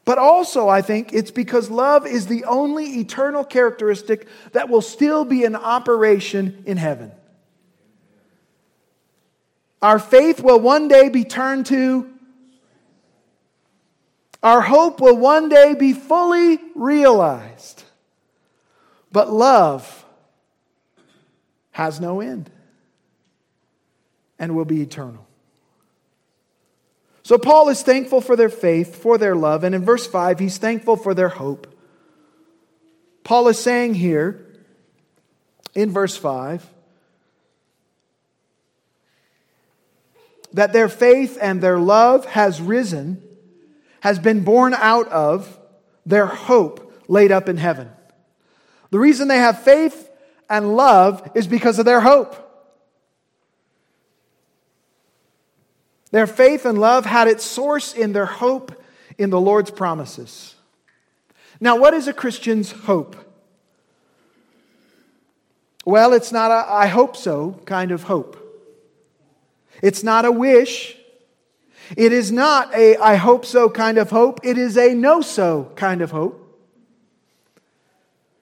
But 0.06 0.16
also, 0.16 0.68
I 0.68 0.80
think 0.80 1.12
it's 1.12 1.30
because 1.30 1.70
love 1.70 2.06
is 2.06 2.26
the 2.26 2.44
only 2.44 3.00
eternal 3.00 3.44
characteristic 3.44 4.26
that 4.52 4.70
will 4.70 4.82
still 4.82 5.26
be 5.26 5.44
in 5.44 5.56
operation 5.56 6.62
in 6.66 6.78
heaven. 6.78 7.12
Our 9.82 9.98
faith 9.98 10.40
will 10.40 10.60
one 10.60 10.88
day 10.88 11.10
be 11.10 11.24
turned 11.24 11.66
to 11.66 12.13
our 14.44 14.60
hope 14.60 15.00
will 15.00 15.16
one 15.16 15.48
day 15.48 15.74
be 15.74 15.94
fully 15.94 16.60
realized. 16.74 17.82
But 19.10 19.32
love 19.32 20.04
has 21.70 21.98
no 21.98 22.20
end 22.20 22.50
and 24.38 24.54
will 24.54 24.66
be 24.66 24.82
eternal. 24.82 25.26
So 27.22 27.38
Paul 27.38 27.70
is 27.70 27.82
thankful 27.82 28.20
for 28.20 28.36
their 28.36 28.50
faith, 28.50 28.96
for 28.96 29.16
their 29.16 29.34
love, 29.34 29.64
and 29.64 29.74
in 29.74 29.82
verse 29.82 30.06
5, 30.06 30.38
he's 30.38 30.58
thankful 30.58 30.96
for 30.96 31.14
their 31.14 31.30
hope. 31.30 31.74
Paul 33.22 33.48
is 33.48 33.58
saying 33.58 33.94
here 33.94 34.44
in 35.74 35.90
verse 35.90 36.18
5 36.18 36.66
that 40.52 40.74
their 40.74 40.90
faith 40.90 41.38
and 41.40 41.62
their 41.62 41.78
love 41.78 42.26
has 42.26 42.60
risen 42.60 43.22
has 44.04 44.18
been 44.18 44.44
born 44.44 44.74
out 44.74 45.08
of 45.08 45.58
their 46.04 46.26
hope 46.26 46.92
laid 47.08 47.32
up 47.32 47.48
in 47.48 47.56
heaven. 47.56 47.90
The 48.90 48.98
reason 48.98 49.28
they 49.28 49.38
have 49.38 49.62
faith 49.62 50.10
and 50.50 50.76
love 50.76 51.30
is 51.34 51.46
because 51.46 51.78
of 51.78 51.86
their 51.86 52.02
hope. 52.02 52.36
Their 56.10 56.26
faith 56.26 56.66
and 56.66 56.78
love 56.78 57.06
had 57.06 57.28
its 57.28 57.44
source 57.44 57.94
in 57.94 58.12
their 58.12 58.26
hope 58.26 58.78
in 59.16 59.30
the 59.30 59.40
Lord's 59.40 59.70
promises. 59.70 60.54
Now, 61.58 61.76
what 61.76 61.94
is 61.94 62.06
a 62.06 62.12
Christian's 62.12 62.72
hope? 62.72 63.16
Well, 65.86 66.12
it's 66.12 66.30
not 66.30 66.50
a 66.50 66.70
I 66.70 66.88
hope 66.88 67.16
so 67.16 67.58
kind 67.64 67.90
of 67.90 68.02
hope. 68.02 68.36
It's 69.80 70.02
not 70.02 70.26
a 70.26 70.30
wish. 70.30 70.94
It 71.96 72.12
is 72.12 72.32
not 72.32 72.74
a 72.74 72.96
I 72.96 73.16
hope 73.16 73.44
so 73.44 73.68
kind 73.68 73.98
of 73.98 74.10
hope, 74.10 74.40
it 74.42 74.58
is 74.58 74.76
a 74.76 74.94
know 74.94 75.20
so 75.20 75.72
kind 75.76 76.02
of 76.02 76.10
hope. 76.10 76.40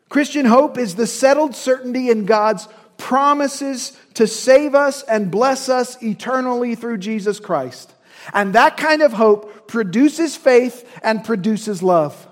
Christian 0.09 0.45
hope 0.45 0.77
is 0.77 0.95
the 0.95 1.07
settled 1.07 1.55
certainty 1.55 2.11
in 2.11 2.27
God's 2.27 2.69
promises 2.99 3.97
to 4.15 4.27
save 4.27 4.75
us 4.75 5.03
and 5.03 5.31
bless 5.31 5.69
us 5.69 6.01
eternally 6.03 6.75
through 6.75 6.99
Jesus 6.99 7.41
Christ. 7.41 7.95
And 8.33 8.55
that 8.55 8.77
kind 8.77 9.03
of 9.03 9.15
hope 9.15 9.67
produces 9.69 10.37
faith 10.37 10.89
and 11.03 11.25
produces 11.25 11.83
love. 11.83 12.29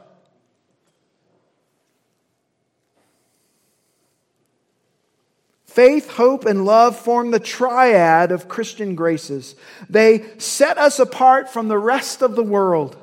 Faith, 5.70 6.10
hope, 6.10 6.46
and 6.46 6.64
love 6.64 6.98
form 6.98 7.30
the 7.30 7.38
triad 7.38 8.32
of 8.32 8.48
Christian 8.48 8.96
graces. 8.96 9.54
They 9.88 10.26
set 10.38 10.78
us 10.78 10.98
apart 10.98 11.48
from 11.48 11.68
the 11.68 11.78
rest 11.78 12.22
of 12.22 12.34
the 12.34 12.42
world 12.42 12.96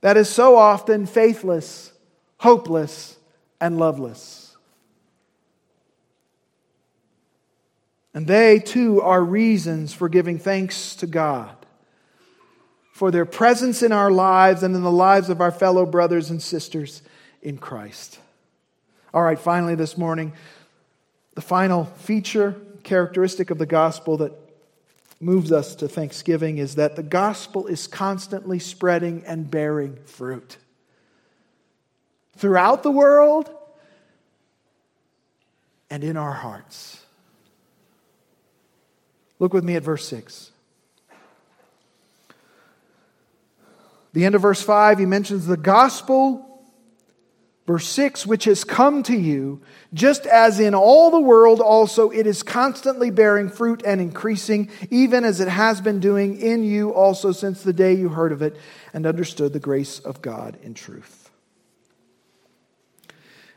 that 0.00 0.16
is 0.16 0.30
so 0.30 0.56
often 0.56 1.04
faithless, 1.04 1.92
hopeless, 2.38 3.18
and 3.60 3.76
loveless. 3.76 4.56
And 8.14 8.26
they, 8.26 8.58
too, 8.58 9.02
are 9.02 9.22
reasons 9.22 9.92
for 9.92 10.08
giving 10.08 10.38
thanks 10.38 10.96
to 10.96 11.06
God 11.06 11.54
for 12.92 13.10
their 13.10 13.26
presence 13.26 13.82
in 13.82 13.92
our 13.92 14.10
lives 14.10 14.62
and 14.62 14.74
in 14.74 14.82
the 14.82 14.90
lives 14.90 15.28
of 15.28 15.42
our 15.42 15.52
fellow 15.52 15.84
brothers 15.84 16.30
and 16.30 16.40
sisters 16.40 17.02
in 17.42 17.58
Christ. 17.58 18.18
All 19.12 19.22
right, 19.22 19.38
finally, 19.38 19.74
this 19.74 19.98
morning, 19.98 20.32
the 21.36 21.42
final 21.42 21.84
feature, 21.84 22.56
characteristic 22.82 23.50
of 23.50 23.58
the 23.58 23.66
gospel 23.66 24.16
that 24.16 24.32
moves 25.20 25.52
us 25.52 25.74
to 25.76 25.86
thanksgiving 25.86 26.56
is 26.56 26.76
that 26.76 26.96
the 26.96 27.02
gospel 27.02 27.66
is 27.66 27.86
constantly 27.86 28.58
spreading 28.58 29.22
and 29.26 29.50
bearing 29.50 29.96
fruit. 30.06 30.56
Throughout 32.38 32.82
the 32.82 32.90
world 32.90 33.50
and 35.90 36.02
in 36.02 36.16
our 36.16 36.32
hearts. 36.32 37.04
Look 39.38 39.52
with 39.52 39.62
me 39.62 39.76
at 39.76 39.82
verse 39.82 40.08
6. 40.08 40.52
The 44.14 44.24
end 44.24 44.34
of 44.34 44.40
verse 44.40 44.62
5, 44.62 44.98
he 44.98 45.06
mentions 45.06 45.46
the 45.46 45.58
gospel 45.58 46.55
Verse 47.66 47.88
6, 47.88 48.26
which 48.26 48.44
has 48.44 48.62
come 48.62 49.02
to 49.02 49.16
you, 49.16 49.60
just 49.92 50.24
as 50.24 50.60
in 50.60 50.72
all 50.72 51.10
the 51.10 51.20
world 51.20 51.60
also 51.60 52.10
it 52.10 52.24
is 52.24 52.44
constantly 52.44 53.10
bearing 53.10 53.48
fruit 53.48 53.82
and 53.84 54.00
increasing, 54.00 54.70
even 54.88 55.24
as 55.24 55.40
it 55.40 55.48
has 55.48 55.80
been 55.80 55.98
doing 55.98 56.40
in 56.40 56.62
you 56.62 56.90
also 56.90 57.32
since 57.32 57.62
the 57.62 57.72
day 57.72 57.92
you 57.92 58.08
heard 58.08 58.30
of 58.30 58.40
it 58.40 58.56
and 58.94 59.04
understood 59.04 59.52
the 59.52 59.58
grace 59.58 59.98
of 59.98 60.22
God 60.22 60.56
in 60.62 60.74
truth. 60.74 61.28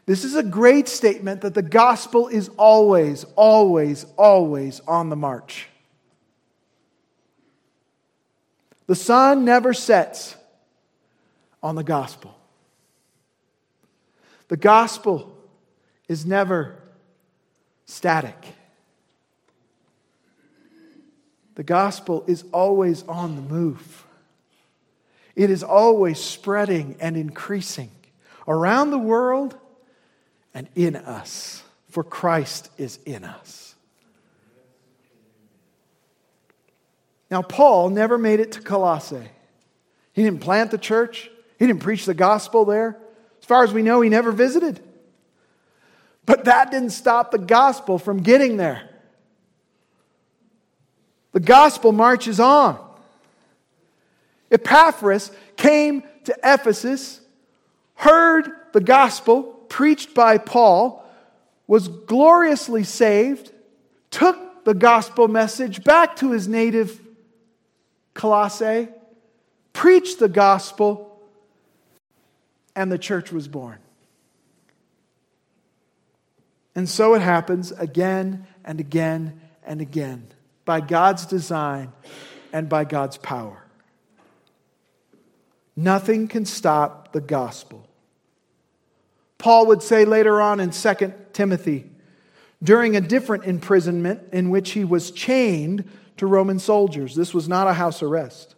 This 0.07 0.24
is 0.24 0.36
a 0.36 0.41
great 0.41 0.88
statement 0.88 1.41
that 1.41 1.53
the 1.53 1.62
gospel 1.62 2.30
is 2.30 2.49
always, 2.57 3.26
always, 3.36 4.07
always 4.18 4.80
on 4.88 5.10
the 5.10 5.16
march. 5.16 5.68
The 8.88 8.95
sun 8.95 9.45
never 9.45 9.72
sets 9.72 10.36
on 11.62 11.76
the 11.76 11.84
gospel. 11.84 12.39
The 14.50 14.58
gospel 14.58 15.32
is 16.08 16.26
never 16.26 16.76
static. 17.86 18.36
The 21.56 21.64
gospel 21.64 22.24
is 22.28 22.43
always 22.52 23.04
on 23.04 23.36
the 23.36 23.41
move. 23.41 24.06
It 25.36 25.50
is 25.52 25.64
always 25.64 26.20
spreading 26.20 26.97
and 27.00 27.16
increasing 27.16 27.91
around 28.47 28.89
the 28.89 29.00
world 29.00 29.56
and 30.54 30.68
in 30.76 30.95
us, 30.95 31.64
for 31.89 32.04
Christ 32.04 32.72
is 32.78 32.97
in 33.06 33.24
us. 33.24 33.76
Now, 37.30 37.43
Paul 37.43 37.91
never 37.91 38.18
made 38.18 38.39
it 38.39 38.54
to 38.54 38.62
Colossae. 38.62 39.30
He 40.14 40.24
didn't 40.24 40.41
plant 40.41 40.72
the 40.72 40.80
church, 40.80 41.30
he 41.60 41.68
didn't 41.68 41.84
preach 41.84 42.06
the 42.06 42.16
gospel 42.16 42.66
there 42.66 42.97
far 43.50 43.64
as 43.64 43.74
we 43.74 43.82
know, 43.82 44.00
he 44.02 44.10
never 44.10 44.32
visited. 44.32 44.80
But 46.24 46.45
that 46.45 46.70
didn't 46.70 46.91
stop 46.91 47.32
the 47.32 47.39
gospel 47.39 47.97
from 47.97 48.22
getting 48.22 48.58
there. 48.58 48.88
The 51.32 51.39
gospel 51.39 51.91
marches 51.91 52.39
on. 52.39 52.80
Epaphras 54.52 55.32
came 55.58 56.04
to 56.26 56.38
Ephesus, 56.43 57.22
heard 57.95 58.52
the 58.72 58.82
gospel 58.82 59.41
preached 59.68 60.14
by 60.14 60.38
Paul, 60.38 61.04
was 61.66 61.88
gloriously 61.88 62.84
saved, 62.84 63.52
took 64.12 64.64
the 64.64 64.76
gospel 64.76 65.28
message 65.28 65.84
back 65.84 66.16
to 66.18 66.34
his 66.34 66.47
native 66.47 67.02
Colossae, 68.14 68.89
preached 69.74 70.20
the 70.20 70.30
gospel, 70.30 71.09
and 72.80 72.90
the 72.90 72.98
church 72.98 73.34
was 73.34 73.50
born. 73.50 73.78
And 76.76 76.88
so 76.88 77.14
it 77.14 77.22
happens 77.22 77.74
again 77.74 78.48
and 78.64 78.80
again 78.80 79.42
and 79.66 79.82
again 79.82 80.28
by 80.64 80.80
God's 80.80 81.26
design 81.26 81.92
and 82.54 82.70
by 82.70 82.86
God's 82.86 83.18
power. 83.18 83.66
Nothing 85.76 86.30
can 86.30 86.46
stop 86.46 87.12
the 87.12 87.20
gospel. 87.20 87.86
Paul 89.38 89.68
would 89.68 89.84
say 89.84 90.06
later 90.06 90.40
on 90.42 90.62
in 90.62 90.70
2 90.70 91.14
Timothy, 91.34 91.86
during 92.64 92.96
a 92.96 93.02
different 93.02 93.44
imprisonment 93.44 94.22
in 94.32 94.50
which 94.50 94.72
he 94.72 94.86
was 94.86 95.12
chained 95.12 95.84
to 96.16 96.26
Roman 96.26 96.60
soldiers. 96.60 97.14
This 97.14 97.34
was 97.34 97.50
not 97.50 97.68
a 97.68 97.74
house 97.74 98.02
arrest. 98.02 98.56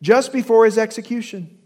Just 0.00 0.32
before 0.32 0.64
his 0.64 0.78
execution, 0.78 1.58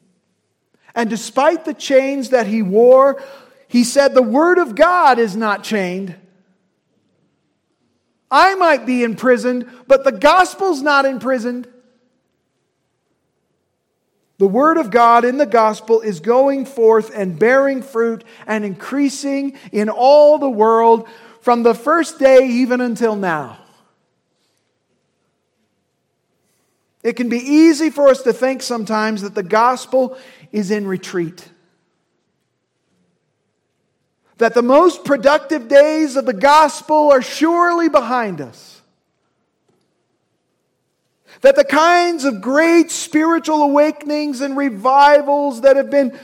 and 0.95 1.11
despite 1.11 1.65
the 1.65 1.75
chains 1.75 2.31
that 2.31 2.47
he 2.47 2.63
wore, 2.63 3.23
he 3.69 3.85
said, 3.85 4.15
The 4.15 4.23
Word 4.23 4.59
of 4.59 4.75
God 4.75 5.19
is 5.19 5.37
not 5.37 5.63
chained. 5.63 6.15
I 8.31 8.55
might 8.57 8.85
be 8.85 9.05
imprisoned, 9.05 9.71
but 9.87 10.05
the 10.05 10.13
gospel's 10.13 10.83
not 10.83 11.05
imprisoned. 11.05 11.69
The 14.39 14.49
Word 14.49 14.79
of 14.79 14.91
God 14.91 15.25
in 15.25 15.37
the 15.37 15.47
gospel 15.47 16.01
is 16.01 16.21
going 16.21 16.65
forth 16.65 17.11
and 17.15 17.39
bearing 17.39 17.83
fruit 17.83 18.23
and 18.47 18.65
increasing 18.65 19.59
in 19.73 19.89
all 19.89 20.39
the 20.39 20.49
world 20.49 21.09
from 21.41 21.63
the 21.63 21.75
first 21.75 22.19
day 22.19 22.47
even 22.47 22.81
until 22.81 23.17
now. 23.17 23.59
It 27.09 27.17
can 27.17 27.31
be 27.31 27.39
easy 27.39 27.89
for 27.89 28.11
us 28.11 28.21
to 28.25 28.35
think 28.35 28.61
sometimes 28.61 29.23
that 29.23 29.35
the 29.35 29.43
gospel 29.43 30.19
is 30.53 30.71
in 30.71 30.87
retreat. 30.87 31.49
That 34.37 34.53
the 34.53 34.61
most 34.61 35.07
productive 35.07 35.69
days 35.69 36.17
of 36.17 36.27
the 36.27 36.35
gospel 36.35 37.11
are 37.11 37.23
surely 37.23 37.89
behind 37.89 38.43
us. 38.43 38.83
That 41.41 41.57
the 41.57 41.65
kinds 41.65 42.27
of 42.27 42.43
great 42.43 42.91
spiritual 42.91 43.63
awakenings 43.63 44.43
and 44.43 44.55
revivals 44.55 45.63
that 45.63 45.77
have 45.77 45.89
been 45.89 46.15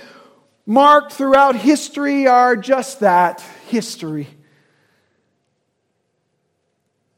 marked 0.67 1.15
throughout 1.15 1.57
history 1.57 2.27
are 2.27 2.57
just 2.57 3.01
that 3.01 3.41
history. 3.69 4.29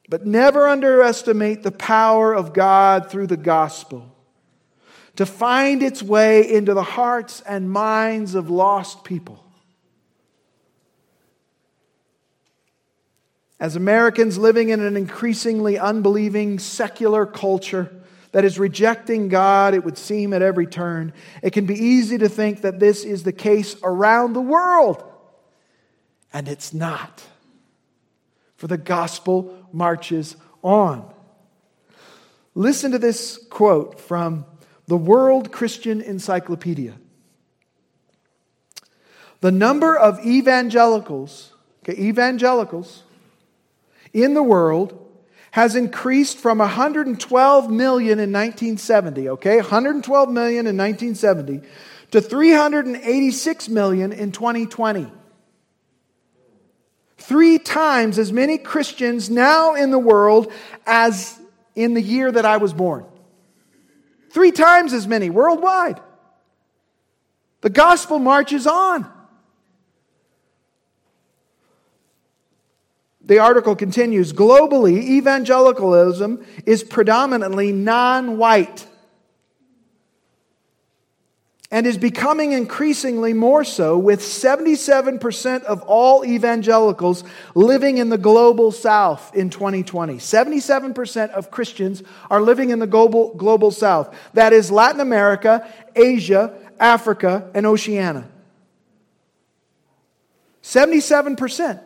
But 0.09 0.27
never 0.27 0.69
underestimate 0.69 1.63
the 1.63 1.73
power 1.73 2.33
of 2.33 2.53
God 2.53 3.11
through 3.11 3.27
the 3.27 3.37
gospel 3.37 4.13
to 5.17 5.27
find 5.27 5.83
its 5.83 6.03
way 6.03 6.51
into 6.51 6.75
the 6.75 6.83
hearts 6.83 7.43
and 7.47 7.71
minds 7.71 8.35
of 8.35 8.51
lost 8.51 9.03
people. 9.03 9.43
As 13.59 13.75
Americans 13.75 14.37
living 14.37 14.69
in 14.69 14.81
an 14.81 14.97
increasingly 14.97 15.79
unbelieving 15.79 16.59
secular 16.59 17.25
culture 17.25 17.91
that 18.33 18.45
is 18.45 18.59
rejecting 18.59 19.29
God, 19.29 19.73
it 19.73 19.83
would 19.83 19.97
seem 19.97 20.35
at 20.35 20.43
every 20.43 20.67
turn, 20.67 21.15
it 21.43 21.55
can 21.55 21.65
be 21.65 21.75
easy 21.75 22.19
to 22.19 22.29
think 22.29 22.61
that 22.61 22.79
this 22.79 23.03
is 23.03 23.23
the 23.23 23.33
case 23.33 23.75
around 23.83 24.35
the 24.35 24.43
world. 24.43 25.03
And 26.35 26.49
it's 26.49 26.75
not. 26.75 27.23
For 28.57 28.67
the 28.67 28.79
gospel 28.79 29.55
marches 29.73 30.37
on. 30.63 31.13
Listen 32.55 32.93
to 32.93 32.99
this 32.99 33.39
quote 33.51 34.01
from 34.01 34.47
the 34.87 34.97
World 34.97 35.53
Christian 35.53 36.01
Encyclopedia. 36.01 36.95
The 39.41 39.53
number 39.53 39.95
of 39.97 40.25
evangelicals, 40.25 41.53
okay, 41.83 42.01
evangelicals 42.01 43.03
in 44.13 44.35
the 44.35 44.43
world 44.43 45.03
has 45.51 45.77
increased 45.77 46.39
from 46.39 46.59
112 46.59 47.71
million 47.71 48.19
in 48.19 48.33
1970, 48.33 49.29
okay, 49.31 49.57
112 49.57 50.31
million 50.31 50.67
in 50.67 50.77
1970 50.77 51.61
to 52.11 52.21
386 52.21 53.69
million 53.69 54.13
in 54.13 54.33
2020. 54.33 55.11
Three 57.19 57.59
times 57.59 58.19
as 58.19 58.33
many 58.33 58.59
Christians 58.59 59.31
now 59.31 59.75
in 59.75 59.91
the 59.91 59.99
world 59.99 60.53
as 60.87 61.39
in 61.75 61.95
the 61.95 62.03
year 62.03 62.31
that 62.31 62.45
I 62.45 62.59
was 62.59 62.73
born. 62.73 63.05
Three 64.31 64.53
times 64.53 64.93
as 64.93 65.07
many 65.07 65.31
worldwide. 65.31 66.01
The 67.63 67.71
gospel 67.71 68.19
marches 68.19 68.67
on. 68.67 69.11
The 73.23 73.41
article 73.41 73.75
continues 73.75 74.33
globally, 74.33 75.03
evangelicalism 75.03 76.47
is 76.65 76.85
predominantly 76.85 77.73
non 77.73 78.39
white 78.39 78.87
and 81.77 81.87
is 81.87 81.99
becoming 81.99 82.53
increasingly 82.53 83.35
more 83.35 83.63
so, 83.63 83.99
with 83.99 84.21
77% 84.21 85.63
of 85.65 85.83
all 85.83 86.25
evangelicals 86.25 87.23
living 87.55 87.99
in 87.99 88.09
the 88.09 88.17
global 88.17 88.73
south 88.73 89.37
in 89.37 89.51
2020. 89.51 90.15
77% 90.15 91.31
of 91.33 91.51
Christians 91.51 92.03
are 92.31 92.41
living 92.41 92.71
in 92.71 92.79
the 92.79 92.87
global, 92.87 93.35
global 93.35 93.71
south. 93.71 94.17
That 94.33 94.55
is 94.55 94.71
Latin 94.71 95.03
America, 95.03 95.71
Asia, 95.95 96.59
Africa, 96.81 97.51
and 97.55 97.67
Oceania. 97.67 98.27
77%. 100.63 101.83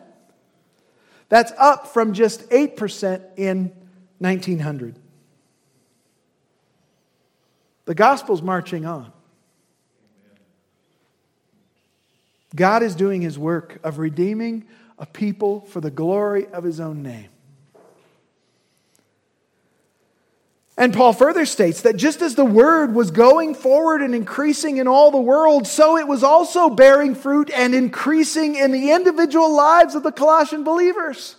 That's 1.27 1.51
up 1.57 1.87
from 1.87 2.13
just 2.13 2.49
8% 2.49 3.23
in 3.35 3.73
1900. 4.19 4.97
The 7.83 7.95
gospel's 7.95 8.41
marching 8.41 8.85
on. 8.85 9.11
God 12.55 12.83
is 12.83 12.95
doing 12.95 13.21
his 13.21 13.39
work 13.39 13.79
of 13.83 13.97
redeeming 13.97 14.65
a 14.97 15.05
people 15.05 15.61
for 15.61 15.81
the 15.81 15.91
glory 15.91 16.47
of 16.47 16.63
his 16.63 16.79
own 16.79 17.01
name. 17.01 17.29
And 20.77 20.93
Paul 20.93 21.13
further 21.13 21.45
states 21.45 21.81
that 21.81 21.95
just 21.95 22.21
as 22.21 22.35
the 22.35 22.45
word 22.45 22.95
was 22.95 23.11
going 23.11 23.55
forward 23.55 24.01
and 24.01 24.15
increasing 24.15 24.77
in 24.77 24.87
all 24.87 25.11
the 25.11 25.21
world, 25.21 25.67
so 25.67 25.97
it 25.97 26.07
was 26.07 26.23
also 26.23 26.69
bearing 26.69 27.13
fruit 27.13 27.51
and 27.51 27.75
increasing 27.75 28.55
in 28.55 28.71
the 28.71 28.91
individual 28.91 29.53
lives 29.53 29.95
of 29.95 30.03
the 30.03 30.11
Colossian 30.11 30.63
believers. 30.63 31.35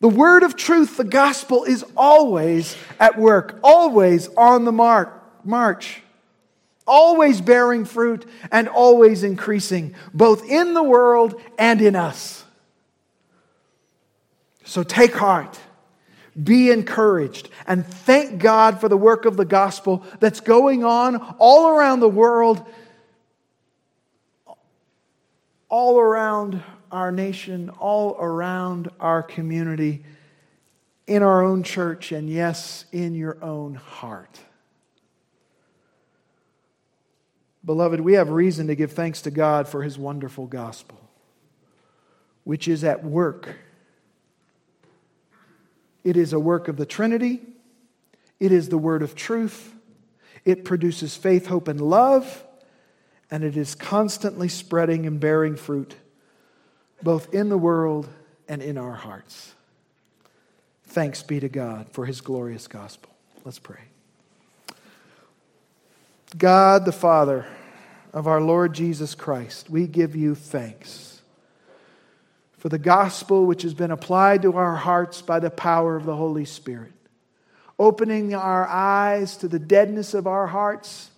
The 0.00 0.08
word 0.08 0.42
of 0.42 0.56
truth, 0.56 0.96
the 0.96 1.04
gospel, 1.04 1.64
is 1.64 1.84
always 1.96 2.76
at 2.98 3.18
work, 3.18 3.58
always 3.62 4.28
on 4.36 4.64
the 4.64 4.72
mark, 4.72 5.44
march 5.44 6.02
always 6.90 7.40
bearing 7.40 7.84
fruit 7.84 8.26
and 8.50 8.68
always 8.68 9.22
increasing, 9.22 9.94
both 10.12 10.44
in 10.44 10.74
the 10.74 10.82
world 10.82 11.40
and 11.56 11.80
in 11.80 11.94
us. 11.94 12.44
So 14.64 14.82
take 14.82 15.14
heart, 15.14 15.58
be 16.42 16.70
encouraged, 16.70 17.48
and 17.66 17.86
thank 17.86 18.40
God 18.40 18.80
for 18.80 18.88
the 18.88 18.96
work 18.96 19.24
of 19.24 19.36
the 19.36 19.44
gospel 19.44 20.04
that's 20.18 20.40
going 20.40 20.84
on 20.84 21.16
all 21.38 21.68
around 21.68 22.00
the 22.00 22.08
world, 22.08 22.66
all 25.68 26.00
around 26.00 26.60
our 26.90 27.12
nation, 27.12 27.70
all 27.70 28.16
around 28.18 28.90
our 28.98 29.22
community, 29.22 30.04
in 31.06 31.22
our 31.22 31.44
own 31.44 31.62
church, 31.62 32.10
and 32.10 32.28
yes, 32.28 32.84
in 32.90 33.14
your 33.14 33.42
own 33.42 33.76
heart. 33.76 34.40
Beloved, 37.64 38.00
we 38.00 38.14
have 38.14 38.30
reason 38.30 38.68
to 38.68 38.74
give 38.74 38.92
thanks 38.92 39.22
to 39.22 39.30
God 39.30 39.68
for 39.68 39.82
his 39.82 39.98
wonderful 39.98 40.46
gospel, 40.46 40.98
which 42.44 42.66
is 42.66 42.84
at 42.84 43.04
work. 43.04 43.56
It 46.02 46.16
is 46.16 46.32
a 46.32 46.40
work 46.40 46.68
of 46.68 46.76
the 46.76 46.86
Trinity, 46.86 47.40
it 48.38 48.52
is 48.52 48.70
the 48.70 48.78
word 48.78 49.02
of 49.02 49.14
truth, 49.14 49.74
it 50.44 50.64
produces 50.64 51.14
faith, 51.14 51.46
hope, 51.46 51.68
and 51.68 51.80
love, 51.80 52.44
and 53.30 53.44
it 53.44 53.56
is 53.56 53.74
constantly 53.74 54.48
spreading 54.48 55.06
and 55.06 55.20
bearing 55.20 55.56
fruit, 55.56 55.94
both 57.02 57.34
in 57.34 57.50
the 57.50 57.58
world 57.58 58.08
and 58.48 58.62
in 58.62 58.78
our 58.78 58.94
hearts. 58.94 59.52
Thanks 60.84 61.22
be 61.22 61.38
to 61.38 61.48
God 61.48 61.88
for 61.92 62.06
his 62.06 62.20
glorious 62.22 62.66
gospel. 62.66 63.10
Let's 63.44 63.58
pray. 63.58 63.89
God 66.36 66.84
the 66.84 66.92
Father 66.92 67.46
of 68.12 68.26
our 68.26 68.40
Lord 68.40 68.74
Jesus 68.74 69.14
Christ, 69.14 69.70
we 69.70 69.86
give 69.86 70.14
you 70.14 70.34
thanks 70.34 71.22
for 72.58 72.68
the 72.68 72.78
gospel 72.78 73.46
which 73.46 73.62
has 73.62 73.74
been 73.74 73.90
applied 73.90 74.42
to 74.42 74.52
our 74.56 74.76
hearts 74.76 75.22
by 75.22 75.40
the 75.40 75.50
power 75.50 75.96
of 75.96 76.04
the 76.04 76.14
Holy 76.14 76.44
Spirit, 76.44 76.92
opening 77.78 78.34
our 78.34 78.66
eyes 78.68 79.38
to 79.38 79.48
the 79.48 79.58
deadness 79.58 80.12
of 80.12 80.26
our 80.26 80.46
hearts, 80.46 81.10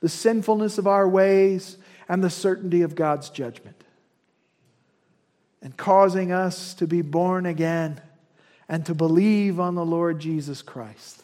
the 0.00 0.08
sinfulness 0.08 0.76
of 0.76 0.86
our 0.86 1.08
ways, 1.08 1.78
and 2.08 2.22
the 2.22 2.30
certainty 2.30 2.82
of 2.82 2.94
God's 2.94 3.30
judgment, 3.30 3.82
and 5.62 5.76
causing 5.76 6.30
us 6.30 6.74
to 6.74 6.86
be 6.86 7.00
born 7.00 7.46
again 7.46 8.00
and 8.68 8.84
to 8.86 8.94
believe 8.94 9.58
on 9.58 9.74
the 9.74 9.84
Lord 9.84 10.18
Jesus 10.18 10.60
Christ 10.60 11.21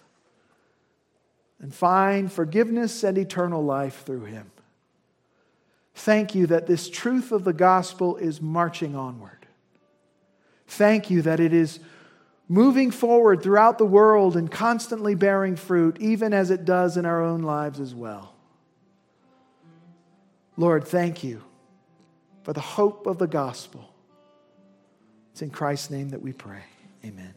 and 1.61 1.75
find 1.75 2.31
forgiveness 2.31 3.03
and 3.03 3.19
eternal 3.19 3.65
life 3.65 4.05
through 4.05 4.25
him. 4.25 4.51
Thank 5.95 6.35
you 6.35 6.47
that 6.47 6.67
this 6.67 6.89
truth 6.89 7.33
of 7.33 7.45
the 7.45 7.53
gospel 7.53 8.17
is 8.17 8.41
marching 8.41 8.95
onward. 8.95 9.47
Thank 10.69 11.11
you 11.11 11.23
that 11.23 11.41
it 11.41 11.53
is 11.53 11.81
moving 12.49 12.91
forward 12.91 13.43
throughout 13.43 13.79
the 13.79 13.87
world 13.87 14.37
and 14.37 14.51
constantly 14.51 15.15
bearing 15.15 15.57
fruit, 15.57 15.97
even 16.01 16.33
as 16.33 16.51
it 16.51 16.65
does 16.65 16.97
in 16.97 17.05
our 17.05 17.23
own 17.23 17.43
lives 17.43 17.81
as 17.81 17.95
well. 17.95 18.35
Lord, 20.57 20.87
thank 20.87 21.25
you 21.25 21.43
for 22.43 22.53
the 22.53 22.61
hope 22.61 23.07
of 23.07 23.19
the 23.19 23.27
gospel. 23.27 23.93
It's 25.33 25.43
in 25.43 25.51
Christ's 25.51 25.91
name 25.91 26.11
that 26.11 26.23
we 26.23 26.33
pray. 26.33 26.63
Amen. 27.05 27.35